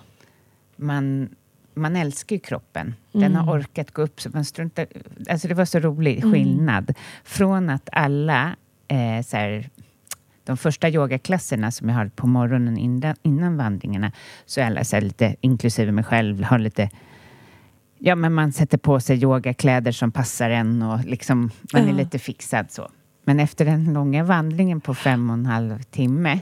[0.76, 1.30] man,
[1.78, 2.96] man älskar ju kroppen.
[3.12, 3.36] Den Mm.
[3.36, 4.88] har orkat gå upp så man struntar,
[5.30, 6.32] alltså det var så rolig Mm.
[6.34, 6.94] skillnad.
[7.24, 8.56] Från att alla
[8.88, 9.70] eh, så här,
[10.44, 14.12] de första yogaklasserna som jag har på morgonen innan, innan vandringarna
[14.46, 16.90] så är alla så lite, inklusive mig själv, har lite
[18.00, 21.94] Ja, men man sätter på sig yogakläder som passar en och liksom, man är Ja.
[21.94, 22.90] lite fixad så.
[23.24, 26.40] Men efter den långa vandringen på fem och en halv timme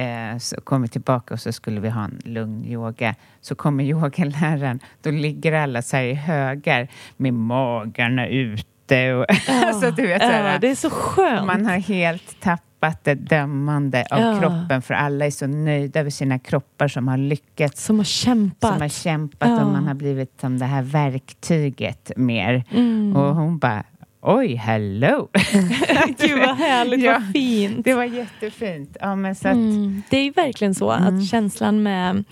[0.00, 3.14] eh, så kom vi tillbaka och så skulle vi ha en lugn yoga.
[3.40, 9.90] Så kommer yogaläraren, då ligger alla så här i högar med magarna ute och alltså,
[9.90, 11.46] du vet, så här, ja, det är så skönt.
[11.46, 14.38] man har helt tappat det dömande av Ja.
[14.40, 18.72] kroppen för alla är så nöjda över sina kroppar som har lyckats som har kämpat.
[18.72, 22.64] som har kämpat och man har blivit som det här verktyget mer.
[22.70, 23.16] Mm.
[23.16, 23.84] Och hon bara,
[24.22, 25.28] oj, hello!
[26.18, 27.12] Gud vad härligt, Ja.
[27.12, 27.84] vad fint.
[27.84, 28.96] Det var jättefint.
[29.00, 30.02] Ja, men så att, Mm.
[30.10, 31.18] Det är ju verkligen så Mm.
[31.18, 32.24] att känslan med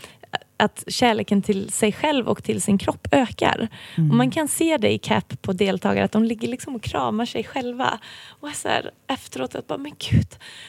[0.59, 3.69] att kärleken till sig själv och till sin kropp ökar.
[3.97, 4.11] Mm.
[4.11, 7.27] Och man kan se det i CAP på deltagare att de ligger liksom och kramar
[7.27, 7.99] sig själva.
[8.41, 10.29] Och så här, efteråt att bara, men gud,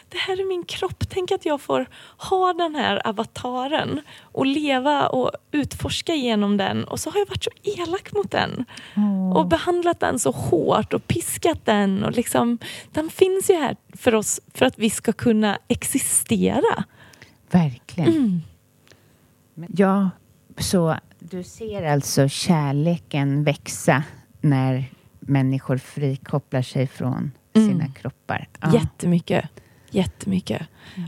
[0.09, 1.03] det här är min kropp.
[1.09, 1.85] Tänk att jag får
[2.17, 6.83] ha den här avataren och leva och utforska genom den.
[6.83, 8.65] Och så har jag varit så elak mot den.
[9.35, 12.03] Och behandlat den så hårt och piskat den.
[12.03, 12.57] Och liksom,
[12.91, 16.83] den finns ju här för oss för att vi ska kunna existera.
[17.51, 18.09] verkligen.
[18.09, 18.41] Mm.
[19.67, 20.09] Ja,
[20.57, 24.03] så du ser alltså kärleken växa
[24.41, 24.85] när
[25.19, 27.69] människor frikopplar sig från Mm.
[27.69, 28.47] sina kroppar.
[28.61, 28.73] Ja.
[28.73, 29.45] Jättemycket.
[29.91, 30.61] Jättemycket.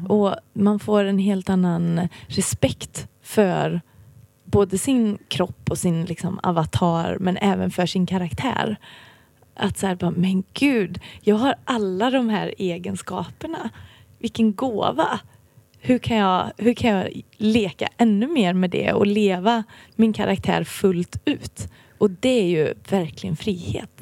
[0.09, 3.81] Och man får en helt annan respekt för
[4.45, 8.75] både sin kropp och sin liksom, avatar men även för sin karaktär.
[9.55, 13.69] Att så här bara, men gud, jag har alla de här egenskaperna.
[14.19, 15.19] Vilken gåva
[15.81, 19.63] hur kan, jag, hur kan jag leka ännu mer med det och leva
[19.95, 21.67] min karaktär fullt ut?
[21.97, 24.01] Och det är ju verkligen frihet.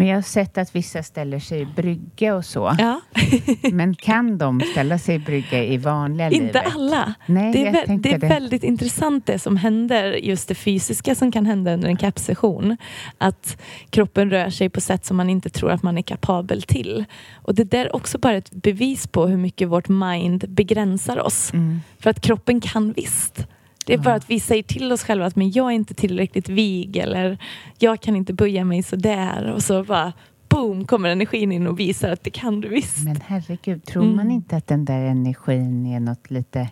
[0.00, 2.76] Men jag har sett att vissa ställer sig i brygga och så.
[2.78, 3.00] Ja.
[3.72, 6.74] Men kan de ställa sig i brygga i vanliga Inte livet?
[6.74, 7.14] alla.
[7.26, 8.26] Nej, det är, det är det.
[8.26, 12.76] väldigt intressant det som händer, just det fysiska som kan hända under en CAP-session.
[13.18, 17.04] Att kroppen rör sig på sätt som man inte tror att man är kapabel till.
[17.34, 21.52] Och det där är också bara ett bevis på hur mycket vårt mind begränsar oss.
[21.52, 21.80] Mm.
[21.98, 23.46] För att kroppen kan visst.
[23.86, 26.48] Det är bara att vi säger till oss själva att men jag är inte tillräckligt
[26.48, 27.38] vig eller
[27.78, 30.12] jag kan inte böja mig så där och så bara
[30.48, 33.04] boom kommer energin in och visar att det kan du visst.
[33.04, 34.16] Men herregud, tror Mm.
[34.16, 36.68] man inte att den där energin är något lite...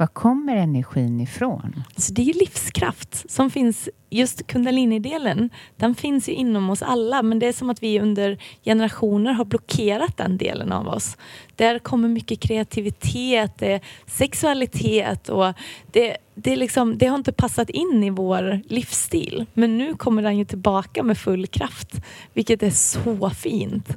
[0.00, 1.82] Var kommer energin ifrån?
[1.96, 7.38] Så det är livskraft som finns, just kundalini-delen, den finns ju inom oss alla men
[7.38, 11.16] det är som att vi under generationer har blockerat den delen av oss.
[11.56, 15.54] Där kommer mycket kreativitet, det är sexualitet och
[15.92, 19.46] det, det, är liksom, det har inte passat in i vår livsstil.
[19.54, 21.94] Men nu kommer den ju tillbaka med full kraft,
[22.34, 23.88] vilket är så fint.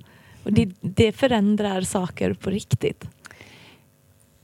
[0.43, 3.05] Och det, det förändrar saker på riktigt.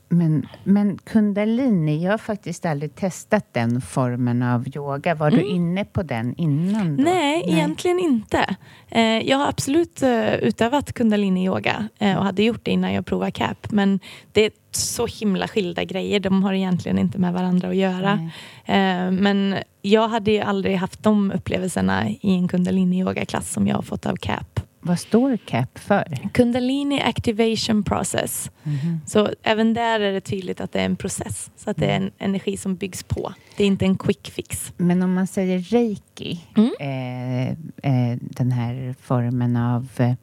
[0.09, 5.15] Men, men kundalini, jag har faktiskt aldrig testat den formen av yoga.
[5.15, 6.97] Var du inne på den innan?
[6.97, 7.01] Då?
[7.01, 7.13] Mm.
[7.15, 8.55] Nej, egentligen inte.
[8.89, 13.31] Eh, jag har absolut eh, utövat kundalini-yoga eh, och hade gjort det innan jag provade
[13.31, 13.71] CAP.
[13.71, 13.99] Men
[14.31, 16.19] det är så himla skilda grejer.
[16.19, 18.29] De har egentligen inte med varandra att göra.
[18.65, 23.81] Eh, men jag hade ju aldrig haft de upplevelserna i en kundalini-yoga-klass som jag har
[23.81, 24.59] fått av CAP.
[24.81, 26.17] Vad står CAP för?
[26.33, 28.51] Kundalini Activation Process.
[28.63, 28.99] Mhm.
[29.05, 31.51] Så även där är det tydligt att det är en process.
[31.55, 33.33] Så att det är en energi som byggs på.
[33.57, 34.73] Det är inte en quick fix.
[34.77, 36.71] Men om man säger reiki, Mm.
[36.79, 40.13] eh, eh, den här formen av eh,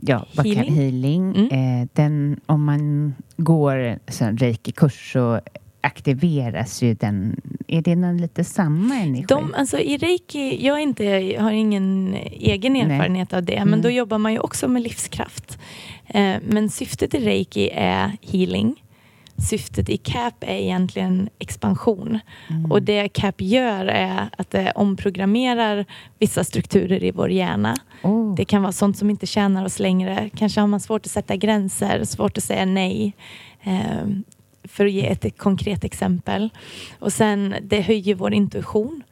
[0.00, 0.74] ja, Healing.
[0.74, 1.80] healing Mm.
[1.82, 3.76] eh, den, om man går
[4.20, 5.40] en reiki-kurs så
[5.88, 7.40] aktiveras ju den.
[7.68, 9.24] Är det någon lite samma energi?
[9.28, 11.04] De, alltså I reiki, jag, inte,
[11.40, 12.82] har ingen egen Nej.
[12.82, 13.82] erfarenhet av det, men Mm.
[13.82, 15.58] då jobbar man ju också med livskraft.
[16.06, 18.82] Eh, men syftet i reiki är healing.
[19.50, 22.18] Syftet i CAP är egentligen expansion.
[22.50, 22.72] Mm.
[22.72, 25.84] Och det CAP gör är att det omprogrammerar
[26.18, 27.76] vissa strukturer i vår hjärna.
[28.02, 28.34] Oh.
[28.34, 30.30] Det kan vara sånt som inte tjänar oss längre.
[30.36, 33.12] Kanske har man svårt att sätta gränser, svårt att säga nej.
[34.68, 36.50] För att ge ett konkret exempel.
[36.98, 39.02] Och sen, det höjer vår intuition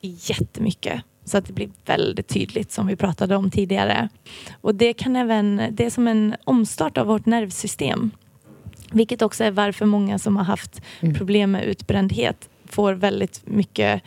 [0.00, 1.02] jättemycket.
[1.24, 4.08] Så att det blir väldigt tydligt som vi pratade om tidigare.
[4.60, 8.10] Och det kan även, det är som en omstart av vårt nervsystem.
[8.92, 11.14] Vilket också är varför många som har haft Mm.
[11.14, 14.02] problem med utbrändhet får väldigt mycket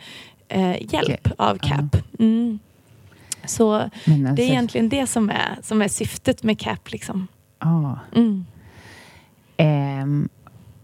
[0.48, 1.30] eh, hjälp Ja.
[1.36, 1.96] av CAP.
[2.18, 2.58] Mm.
[3.46, 6.92] Så Men det alltså- är egentligen det som är, som är syftet med CAP.
[6.92, 7.26] Liksom.
[7.58, 7.98] Ja.
[8.16, 8.44] Mm.
[9.56, 10.28] Ehm,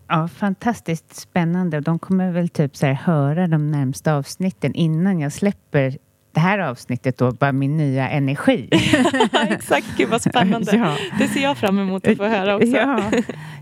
[0.09, 1.81] ja, fantastiskt spännande.
[1.81, 5.99] De kommer väl typ så här höra de närmsta avsnitten innan jag släpper
[6.33, 8.69] det här avsnittet då, bara min nya energi.
[9.49, 10.77] Exakt, gud vad spännande.
[10.77, 10.97] Ja.
[11.19, 12.69] Det ser jag fram emot att få höra också.
[12.69, 13.11] Ja,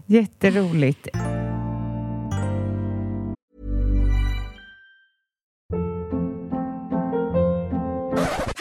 [0.06, 1.08] jätteroligt.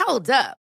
[0.06, 0.63] Hold up.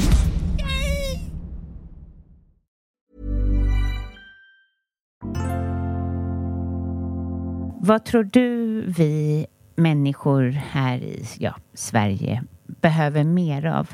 [7.83, 13.89] Vad tror du vi människor här i ja, Sverige behöver mer av?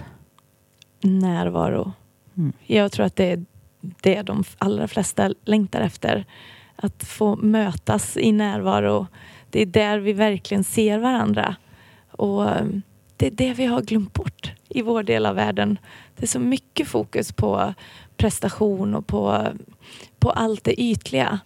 [1.02, 1.94] Närvaro.
[2.38, 2.54] Mm.
[2.66, 3.46] Jag tror att det är
[3.80, 6.26] det de allra flesta längtar efter.
[6.76, 9.08] Att få mötas i närvaro.
[9.50, 11.56] Det är där vi verkligen ser varandra.
[12.12, 12.82] Och um,
[13.18, 15.80] det är det vi har glömt bort i vår del av världen.
[16.16, 17.74] Det är så mycket fokus på
[18.18, 19.48] prestation och på,
[20.20, 21.40] på allt det ytliga.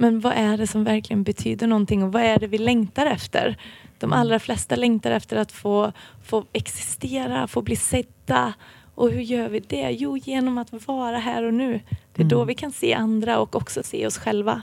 [0.00, 3.56] Men vad är det som verkligen betyder någonting och vad är det vi längtar efter?
[3.98, 5.92] De allra flesta längtar efter att få,
[6.24, 8.52] få existera, få bli sedda.
[8.94, 9.90] Och hur gör vi det?
[9.90, 11.80] Jo, genom att vara här och nu.
[12.14, 14.62] Det är då vi kan se andra och också se oss själva.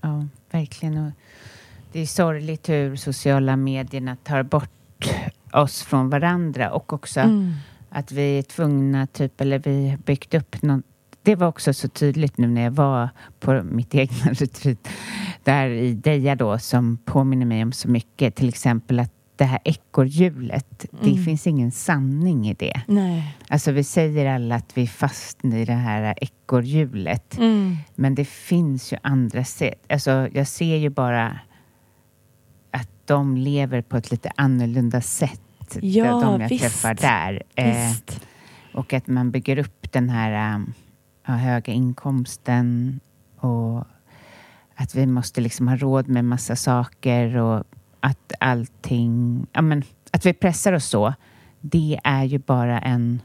[0.00, 1.12] Ja, verkligen.
[1.92, 5.10] Det är sorgligt hur sociala medierna tar bort
[5.52, 7.52] oss från varandra och också Mm.
[7.90, 10.84] att vi är tvungna, typ, eller vi har byggt upp något
[11.24, 13.08] det var också så tydligt nu när jag var
[13.40, 14.88] på mitt egna retreat
[15.42, 18.34] där i Deja då som påminner mig om så mycket.
[18.34, 21.24] Till exempel att det här ekorrhjulet, det Mm.
[21.24, 22.80] finns ingen sanning i det.
[22.86, 23.36] Nej.
[23.48, 27.38] Alltså vi säger alla att vi är fast i det här ekorrhjulet.
[27.38, 27.76] Mm.
[27.94, 29.84] Men det finns ju andra sätt.
[29.88, 31.38] Alltså jag ser ju bara
[32.70, 35.40] att de lever på ett lite annorlunda sätt.
[35.80, 36.62] Ja, de jag visst.
[36.62, 37.42] träffar där.
[37.54, 37.92] Eh,
[38.74, 40.72] och att man bygger upp den här um,
[41.32, 43.00] höga inkomsten
[43.36, 43.84] och
[44.74, 47.64] att vi måste liksom ha råd med massa saker och
[48.00, 51.14] att allting, ja men att vi pressar oss så,
[51.60, 53.20] det är ju bara en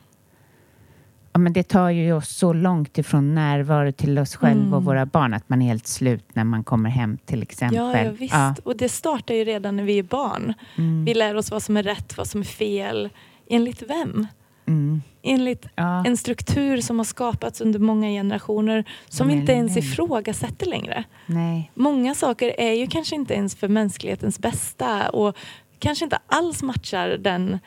[1.33, 4.83] Ja, men det tar ju oss så långt ifrån närvaro till oss själva och Mm.
[4.83, 7.77] våra barn att man är helt slut när man kommer hem till exempel.
[7.77, 8.33] Ja, ja visst.
[8.33, 8.55] Ja.
[8.63, 10.53] Och det startar ju redan när vi är barn.
[10.77, 11.05] Mm.
[11.05, 13.09] Vi lär oss vad som är rätt, vad som är fel.
[13.49, 14.27] Enligt vem?
[14.69, 15.01] Mm.
[15.21, 16.05] Enligt Ja.
[16.05, 19.79] en struktur som har skapats under många generationer som vi Men inte ens nej.
[19.83, 21.03] ifrågasätter längre.
[21.25, 21.71] Nej.
[21.73, 25.35] Många saker är ju kanske inte ens för mänsklighetens bästa och
[25.79, 27.59] kanske inte alls matchar den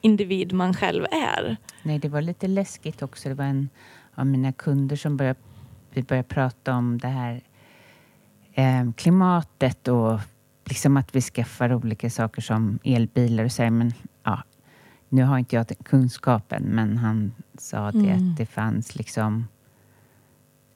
[0.00, 1.56] individ man själv är.
[1.82, 3.28] Nej, det var lite läskigt också.
[3.28, 3.68] Det var en
[4.14, 5.38] av mina kunder som började,
[5.90, 7.40] vi började prata om det här
[8.52, 10.18] eh, klimatet och
[10.64, 13.92] liksom att vi skaffar olika saker som elbilar och så här, men
[15.14, 18.30] nu har inte jag kunskapen, men han sa det Mm.
[18.30, 19.46] att det fanns liksom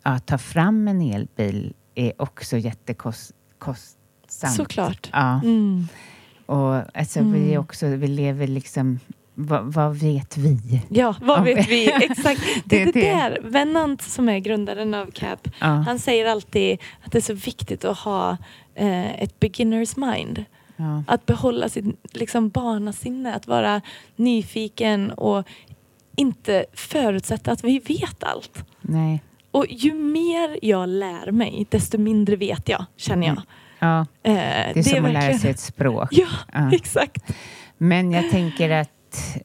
[0.03, 4.55] att ta fram en elbil är också jättekostsamt.
[4.57, 5.11] Såklart.
[5.13, 5.41] Ja.
[5.45, 5.89] Mm.
[6.47, 7.61] Och alltså, vi, Mm.
[7.61, 9.01] också, vi lever liksom...
[9.41, 10.83] Vad, vad vet vi?
[10.89, 11.93] Ja, vad vet vi?
[11.93, 12.41] Exakt.
[12.65, 13.01] Det är det, det.
[13.01, 13.39] där.
[13.43, 15.67] Venant som är grundaren av CAP, Ja.
[15.67, 18.37] han säger alltid att det är så viktigt att ha
[18.75, 20.45] eh, ett beginners mind.
[20.81, 21.03] Ja.
[21.07, 23.81] Att behålla sitt liksom, barnasinne, att vara
[24.17, 25.49] nyfiken och
[26.17, 28.65] inte förutsätta att vi vet allt.
[28.81, 29.23] Nej.
[29.51, 33.43] Och ju mer jag lär mig, desto mindre vet jag, känner jag.
[33.79, 36.09] Ja, Eh, det är som att lära verkligen- sig ett språk.
[36.13, 36.71] Ja, Ja.
[36.77, 37.33] exakt.
[37.79, 39.39] Men jag tänker att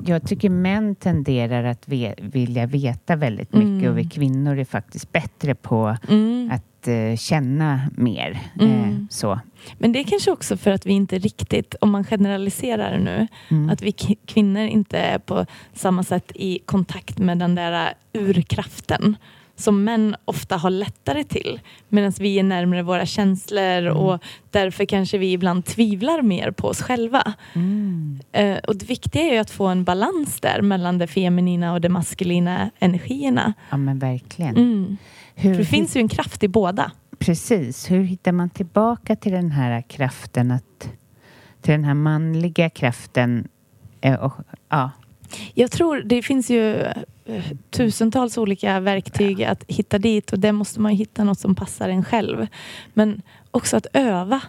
[0.00, 3.90] jag tycker män tenderar att ve vilja veta väldigt mycket Mm.
[3.90, 6.50] och vi kvinnor är faktiskt bättre på Mm.
[6.52, 8.38] att eh, känna mer.
[8.60, 8.72] Mm.
[8.82, 9.40] Eh, så.
[9.78, 13.70] Men det är kanske också för att vi inte riktigt, om man generaliserar nu, Mm.
[13.70, 13.92] att vi
[14.26, 19.16] kvinnor inte är på samma sätt i kontakt med den där urkraften
[19.56, 21.60] som män ofta har lättare till.
[21.88, 26.82] Medan vi är närmare våra känslor och därför kanske vi ibland tvivlar mer på oss
[26.82, 27.32] själva.
[27.54, 28.20] Mm.
[28.32, 31.80] Eh, och det viktiga är ju att få en balans där mellan det feminina och
[31.80, 33.54] de maskulina energierna.
[33.70, 34.56] Ja, men verkligen.
[34.56, 34.96] Mm.
[35.40, 36.92] Hur det finns ju en kraft i båda.
[37.18, 37.90] Precis.
[37.90, 40.90] Hur hittar man tillbaka till den här kraften att
[41.60, 43.48] till den här manliga kraften
[44.00, 44.32] eh, och,
[44.68, 44.90] ja,
[45.54, 46.74] Jag tror det finns ju
[47.24, 51.88] eh, tusentals olika verktyg att hitta dit och det måste man hitta något som passar
[51.88, 52.46] en själv.
[52.94, 54.40] Men också att öva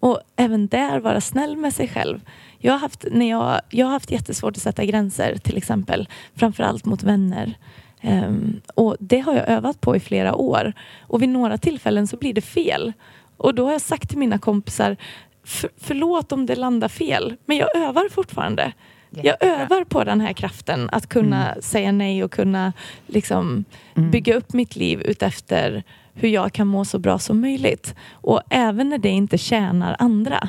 [0.00, 2.20] och även där vara snäll med sig själv.
[2.58, 6.84] Jag har haft, när jag, jag har haft jättesvårt att sätta gränser till exempel, framförallt
[6.84, 7.58] mot vänner.
[8.00, 10.72] Ehm, och det har jag övat på i flera år
[11.02, 12.92] och vid några tillfällen så blir det fel.
[13.36, 14.96] Och då har jag sagt till mina kompisar
[15.44, 18.72] "För- förlåt om det landar fel, men jag övar fortfarande.
[19.10, 19.54] Jag Jättebra.
[19.60, 22.72] övar på den här kraften att kunna säga nej och kunna
[23.06, 23.64] liksom
[23.94, 24.10] Mm.
[24.10, 25.82] bygga upp mitt liv utefter
[26.14, 27.94] hur jag kan må så bra som möjligt.
[28.12, 30.48] Och även när det inte tjänar andra.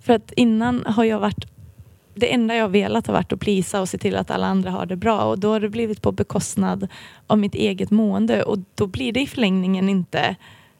[0.00, 1.46] För att innan har jag varit
[2.16, 4.86] det enda jag velat har varit att plisa och se till att alla andra har
[4.86, 6.88] det bra och då har det blivit på bekostnad
[7.26, 10.36] av mitt eget mående och då blir det i förlängningen inte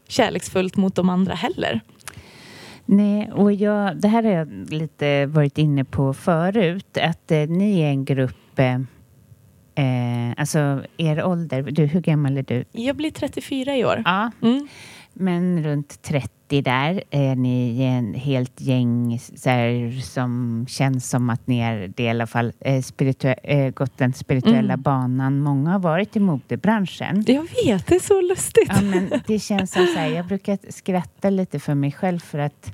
[0.09, 1.81] kärleksfullt mot de andra heller.
[2.85, 7.81] Nej, och jag, det här har jag lite varit inne på förut, att eh, ni
[7.81, 8.75] är en grupp, eh,
[9.75, 12.65] eh, alltså er ålder, du, hur gammal är du?
[12.73, 14.03] Jag blir 34 i år.
[14.05, 14.69] Ja, Mm.
[15.13, 17.03] men runt 30 90 där.
[17.11, 22.09] Är ni en helt gäng så här, som känns som att ni är det i
[22.09, 24.83] alla fall eh, spiritu- eh, gått den spirituella Mm.
[24.83, 25.41] banan.
[25.41, 27.25] Många har varit i modebranschen.
[27.27, 28.69] Jag vet, det är så lustigt.
[28.69, 32.39] Ja, men det känns som så här, jag brukar skratta lite för mig själv för
[32.39, 32.73] att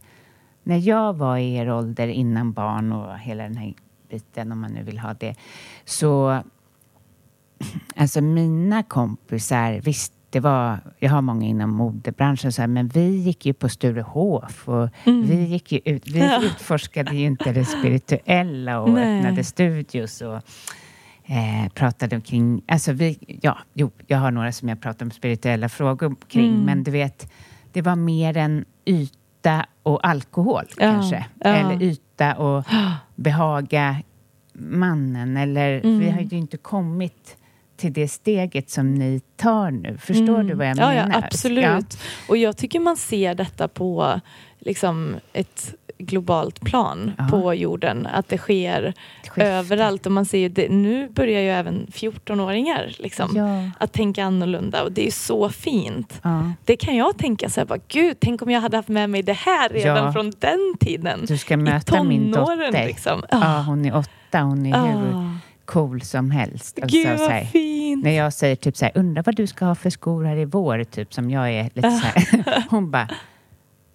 [0.65, 3.75] när jag var i er ålder innan barn och hela den här
[4.11, 5.35] biten, om man nu vill ha det,
[5.85, 6.43] så
[7.97, 13.17] alltså mina kompisar, visst det var, jag har många inom modebranschen, så här, men vi
[13.17, 15.27] gick ju på Sturehof och Mm.
[15.27, 16.43] vi gick ut, vi Ja.
[16.43, 19.19] utforskade ju inte det spirituella och Nej.
[19.19, 20.35] öppnade studios och
[21.25, 25.69] eh, pratade omkring, alltså vi, ja, jo, jag har några som jag pratar om spirituella
[25.69, 26.65] frågor kring, Mm.
[26.65, 27.33] men du vet,
[27.73, 31.25] det var mer en yta och alkohol Ja, kanske.
[31.39, 31.51] ja.
[31.51, 32.65] Eller yta och
[33.17, 33.97] behaga
[34.55, 35.99] mannen, eller Mm.
[35.99, 37.37] vi har ju inte kommit
[37.83, 39.99] till det steget som ni tar nu.
[39.99, 40.47] Förstår Mm.
[40.47, 41.11] du vad jag ja, menar?
[41.13, 41.99] Ja, absolut.
[42.29, 44.21] Och jag tycker man ser detta på
[44.59, 47.29] liksom, ett globalt plan Ja.
[47.31, 48.07] på jorden.
[48.07, 48.95] Att det sker
[49.25, 49.45] skifte.
[49.47, 50.07] överallt.
[50.07, 53.71] Och man ser det, nu börjar ju även 14-åringar liksom, Ja.
[53.85, 54.83] att tänka annorlunda.
[54.83, 56.21] Och det är ju så fint.
[56.23, 56.53] Ja.
[56.65, 59.23] Det kan jag tänka så här, bara, gud, tänk om jag hade haft med mig
[59.23, 60.13] det här redan Ja.
[60.13, 61.25] från den tiden.
[61.29, 62.87] Du ska I möta min tonåren, dotter.
[62.87, 63.23] Liksom.
[63.31, 64.41] Ja, hon är åtta.
[64.41, 65.39] Hon är hur Ah.
[65.65, 66.79] Cool som helst.
[66.83, 68.05] Alltså, Gud, vad här, fint.
[68.05, 70.45] När jag säger typ så här, undrar vad du ska ha för skor här i
[70.45, 72.65] vår, typ som jag är lite så här.
[72.71, 73.09] Hon bara,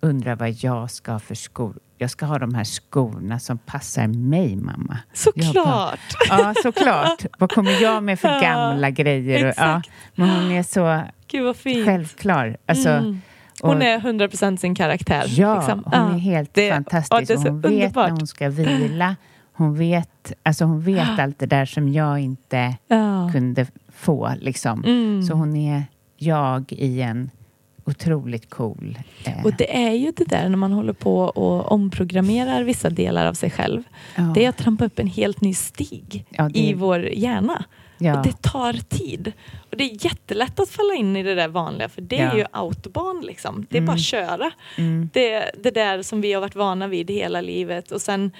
[0.02, 1.76] undrar vad jag ska ha för skor.
[1.98, 4.78] Jag ska ha de här skorna som passar mig, mamma.
[4.88, 6.00] Bara, Såklart.
[6.30, 7.26] Ja, såklart.
[7.40, 9.48] vad kommer jag med för Ja, gamla grejer?
[9.48, 9.82] Och, ja,
[10.16, 11.86] men hon är så Gud vad fint.
[11.86, 12.58] självklar.
[12.66, 13.22] Alltså, Mm.
[13.62, 15.24] Hon är 100% sin karaktär.
[15.28, 15.84] Ja, liksom.
[15.86, 16.14] hon Ja.
[16.16, 17.14] är helt Det- fantastisk.
[17.14, 18.10] ja, det är hon vet underbart.
[18.10, 19.16] när hon ska vila.
[19.58, 23.30] Hon vet, alltså hon vet allt det där som jag inte Ja.
[23.34, 24.32] kunde få.
[24.40, 24.84] Liksom.
[24.84, 25.24] Mm.
[25.24, 25.84] Så hon är
[26.18, 27.30] jag i en
[27.86, 28.98] otroligt cool...
[29.26, 33.26] Eh, Och det är ju det där när man håller på och omprogrammerar vissa delar
[33.26, 33.84] av sig själv.
[34.16, 37.64] ja, Det är att trampa upp en helt ny stig Ja, det- i vår hjärna.
[37.98, 39.32] ja, Och det tar tid.
[39.72, 42.46] Och det är jättelätt att falla in i det där vanliga för det är ju
[42.52, 43.66] autobahn liksom.
[43.70, 44.52] Det är bara att köra.
[44.78, 48.32] mm, Det, det där som vi har varit vana vid hela livet och sen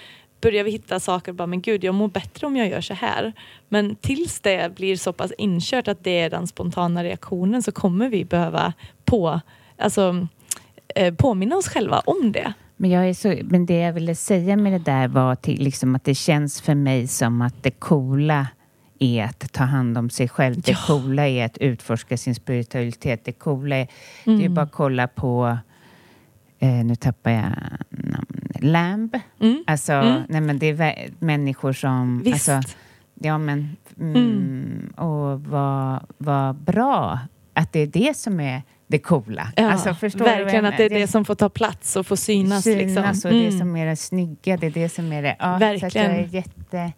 [0.42, 2.94] börjar vi hitta saker och bara, men gud, jag mår bättre om jag gör så
[2.94, 3.34] här.
[3.70, 8.10] Men tills det blir så pass inkört att det är den spontana reaktionen så kommer
[8.10, 8.74] vi behöva
[9.06, 9.42] på,
[9.78, 10.28] alltså,
[10.96, 12.54] eh, påminna oss själva om det.
[12.78, 15.96] men, jag är så, men det jag ville säga med det där var till, liksom
[15.96, 18.48] att det känns för mig som att det coola
[19.00, 20.62] är att ta hand om sig själv.
[20.62, 20.78] Det Ja.
[20.88, 23.26] coola är att utforska sin spiritualitet.
[23.26, 23.88] Det coola är,
[24.24, 24.54] det är Mm.
[24.54, 25.58] bara att kolla på
[26.60, 27.44] Eh, nu tappar jag.
[28.62, 29.20] Lamb.
[29.42, 29.64] Mm.
[29.68, 30.22] Alltså, Mm.
[30.30, 32.22] nej men det är människor som...
[32.24, 32.50] Visst.
[32.50, 32.74] Alltså,
[33.22, 33.78] ja men...
[34.00, 34.94] Mm, Mm.
[34.98, 37.20] Och vad, vad bra
[37.54, 39.52] att det är det som är det coola.
[39.56, 41.00] Ja, alltså, förstår du verkligen att det är menar?
[41.02, 42.64] det som får ta plats och få synas.
[42.64, 43.30] synas liksom.
[43.32, 43.60] och det Mm.
[43.60, 45.36] som är det snygga, det är det som är det...
[45.40, 46.12] Ja, Verkligen.
[46.12, 46.92] jag är jätte...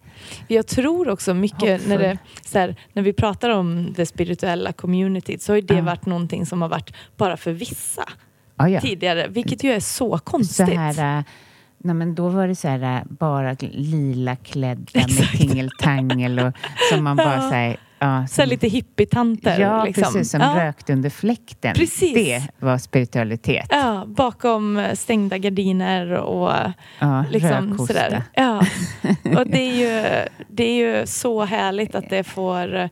[0.48, 5.42] Jag tror också mycket när, det, så här, när vi pratar om det spirituella communityt
[5.42, 5.82] så har det Ja.
[5.82, 8.04] varit någonting som har varit bara för vissa
[8.56, 8.80] Ja, ja.
[8.80, 10.56] tidigare, vilket ju är så konstigt.
[10.56, 11.24] Så här, äh,
[11.84, 16.52] nej men då var det så här äh, bara lila klädda med tingeltangel och
[16.92, 19.60] som man bara så här, ja, så som- lite hippietanter.
[19.60, 20.02] Ja, liksom.
[20.04, 20.30] precis.
[20.30, 20.64] Som ja.
[20.66, 21.74] rökte under fläkten.
[21.74, 22.14] Precis.
[22.14, 23.66] Det var spiritualitet.
[23.70, 26.52] Ja, bakom eh, stängda gardiner och
[26.98, 27.86] Ja, liksom rökhosta.
[27.94, 28.22] sådär.
[28.34, 28.58] Ja.
[29.38, 32.88] Och det är, ju, det är ju så härligt att det får,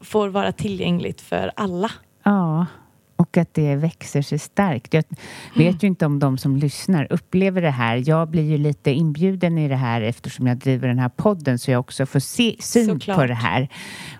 [0.00, 1.90] får vara tillgängligt för alla.
[2.24, 2.66] Ja,
[3.16, 4.94] och att det växer sig starkt.
[4.94, 5.04] Jag
[5.56, 8.02] vet ju inte om de som lyssnar upplever det här.
[8.06, 11.70] Jag blir ju lite inbjuden i det här eftersom jag driver den här podden så
[11.70, 13.16] jag också får se, syn Såklart.
[13.18, 13.68] på det här.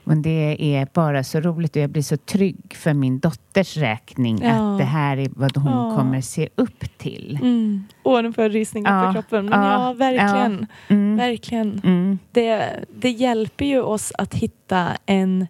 [0.04, 4.38] Men det är bara så roligt och jag blir så trygg för min dotters räkning
[4.42, 4.48] Ja.
[4.72, 5.96] att det här är vad hon Ja.
[5.96, 7.38] kommer se upp till.
[7.42, 7.84] Mm.
[8.02, 9.44] Åh, nu får jag rysningar Ja, på kroppen.
[9.46, 10.66] Men ja, ja, verkligen.
[10.88, 11.16] Mm.
[11.16, 11.80] verkligen.
[11.84, 12.18] Mm.
[12.32, 15.46] Det, det hjälper ju oss att hitta en,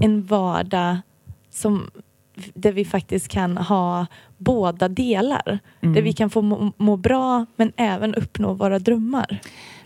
[0.00, 0.96] en vardag
[1.50, 1.90] som,
[2.54, 4.06] där vi faktiskt kan ha
[4.38, 5.58] båda delar.
[5.80, 5.94] Mm.
[5.94, 9.40] Där vi kan få må, må bra men även uppnå våra drömmar.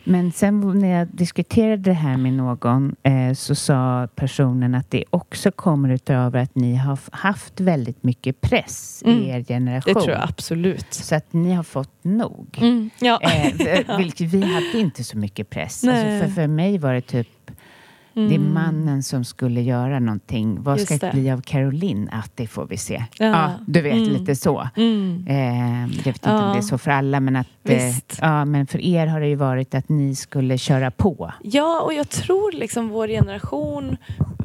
[0.08, 5.04] Men sen när jag diskuterade det här med någon eh, så sa personen att det
[5.10, 9.18] också kommer utöver att ni har haft väldigt mycket press Mm.
[9.22, 9.94] i er generation.
[9.94, 10.94] Det tror jag absolut.
[10.94, 12.58] Så att ni har fått nog.
[12.60, 12.90] Mm.
[13.00, 13.20] Ja.
[13.22, 15.84] Eh, vilket vi hade inte så mycket press.
[15.84, 17.28] Alltså för, för mig var det typ
[18.16, 18.54] det är Mm.
[18.54, 20.62] mannen som skulle göra någonting.
[20.62, 21.12] Vad ska Just det det.
[21.12, 22.08] bli av Caroline?
[22.12, 23.04] Att det får vi se.
[23.18, 23.26] Ja.
[23.26, 24.08] Ja, du vet, Mm.
[24.08, 24.68] lite så.
[24.76, 25.24] Mm.
[25.28, 26.46] Eh, jag vet inte Ja.
[26.46, 29.28] om det är så för alla, men att eh, ja, men för er har det
[29.28, 31.32] ju varit att ni skulle köra på.
[31.42, 33.96] Ja, och jag tror liksom vår generation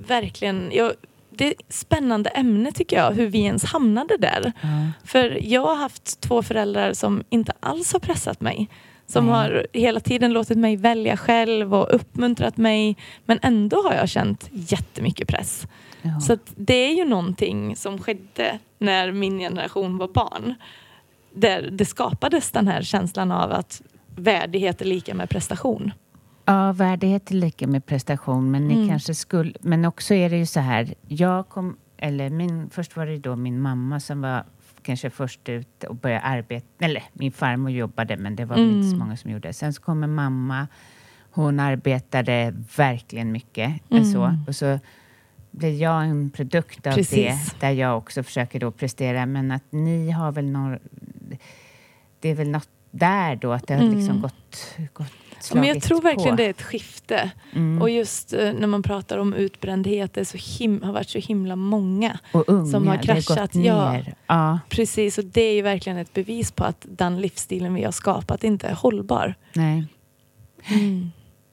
[0.08, 0.70] verkligen...
[0.74, 0.92] Jag,
[1.38, 4.52] det är ett spännande ämne tycker jag, hur vi ens hamnade där.
[5.04, 8.70] För jag har haft två föräldrar som inte alls har pressat mig.
[9.12, 9.34] Som Nej.
[9.36, 12.98] har hela tiden låtit mig välja själv och uppmuntrat mig.
[13.26, 15.68] Men ändå har jag känt jättemycket press.
[16.02, 16.20] Ja.
[16.20, 20.54] Så det är ju någonting som skedde när min generation var barn.
[21.34, 23.82] Där det skapades den här känslan av att
[24.16, 25.92] värdighet är lika med prestation.
[26.46, 28.90] Ja, värdighet är lika med prestation, men ni Mm.
[28.90, 29.54] kanske skulle...
[29.62, 31.78] Men också är det ju så här, jag kom...
[31.98, 34.44] Eller min, först var det då min mamma som var
[34.84, 36.86] kanske först ut och började arbeta.
[36.86, 39.00] Eller min farmor jobbade, men det var väl inte så Mm.
[39.00, 39.54] många som gjorde.
[39.54, 40.68] Sen så kommer mamma.
[41.32, 43.92] Hon arbetade verkligen mycket.
[43.92, 44.06] Mm.
[44.06, 44.80] Så, och så
[45.52, 47.16] blir jag en produkt av Precis.
[47.54, 49.26] det, där jag också försöker då prestera.
[49.26, 50.80] Men att ni har väl någon...
[52.20, 53.96] Det är väl något där då, att det har Mm.
[53.98, 55.21] liksom gått, gått Ja,
[55.54, 56.36] Men jag tror verkligen på.
[56.36, 57.32] det är ett skifte.
[57.54, 57.82] Mm.
[57.82, 61.56] Och just eh, när man pratar om utbrändhet, det så him- har varit så himla
[61.56, 63.56] många unga, som har det har kraschat.
[63.56, 63.98] Ja.
[64.28, 65.18] Ja, precis.
[65.18, 68.68] Och det är ju verkligen ett bevis på att den livsstilen vi har skapat inte
[68.68, 69.36] är hållbar.
[69.54, 69.86] nej.
[70.68, 71.12] Mm.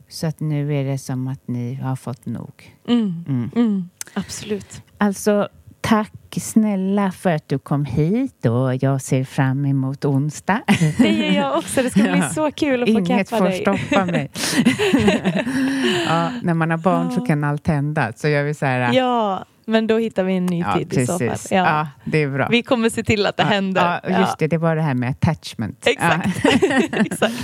[0.08, 2.76] Så att nu är det som att ni har fått nog.
[2.88, 3.24] Mm.
[3.28, 3.50] Mm.
[3.56, 3.88] Mm.
[4.14, 4.82] Absolut.
[4.98, 5.48] Alltså,
[5.88, 10.60] tack snälla för att du kom hit och jag ser fram emot onsdag.
[10.98, 11.82] Det gör jag också.
[11.82, 12.28] Det ska bli Ja.
[12.28, 13.60] så kul att få Inget får dig.
[13.60, 14.30] stoppa mig.
[16.08, 17.26] ja, när man har barn så Ja.
[17.26, 18.12] kan allt hända.
[18.16, 21.28] Så jag vill säga Ja, men då hittar vi en ny tid i så fall.
[21.28, 21.52] precis.
[21.52, 21.88] Ja.
[22.04, 22.48] det är bra.
[22.50, 24.00] Vi kommer se till att det händer.
[24.08, 24.46] Ja, just det.
[24.46, 25.86] Det var det här med attachment.
[25.86, 26.44] Exakt.
[26.92, 27.34] Exakt.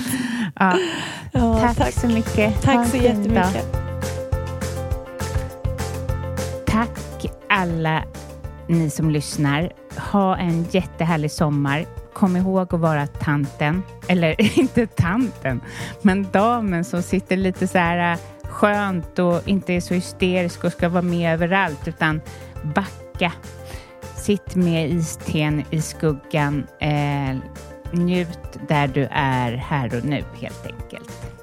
[1.60, 1.92] Tack, tack.
[1.92, 2.62] så mycket.
[2.62, 3.34] Tack så jättemycket.
[3.34, 3.52] dag.
[6.66, 8.02] Tack alla
[8.68, 9.72] ni som lyssnar.
[10.12, 11.86] Ha en jättehärlig sommar.
[12.12, 15.60] Kom ihåg att vara tanten, eller inte tanten,
[16.02, 18.18] men damen som sitter lite så här äh,
[18.48, 22.20] skönt och inte är så hysterisk och ska vara med överallt, utan
[22.62, 23.32] backa.
[24.16, 26.66] Sitt med isten i skuggan.
[26.80, 27.36] Eh,
[27.92, 31.34] njut där du är här och nu, helt enkelt.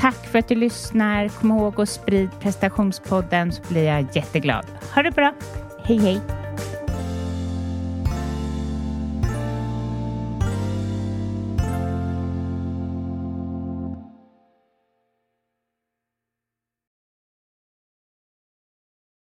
[0.00, 1.28] Tack för att du lyssnar.
[1.28, 4.66] Kom ihåg att sprid prestationspodden så blir jag jätteglad.
[4.94, 5.34] Ha det bra.
[5.90, 6.20] 嘿嘿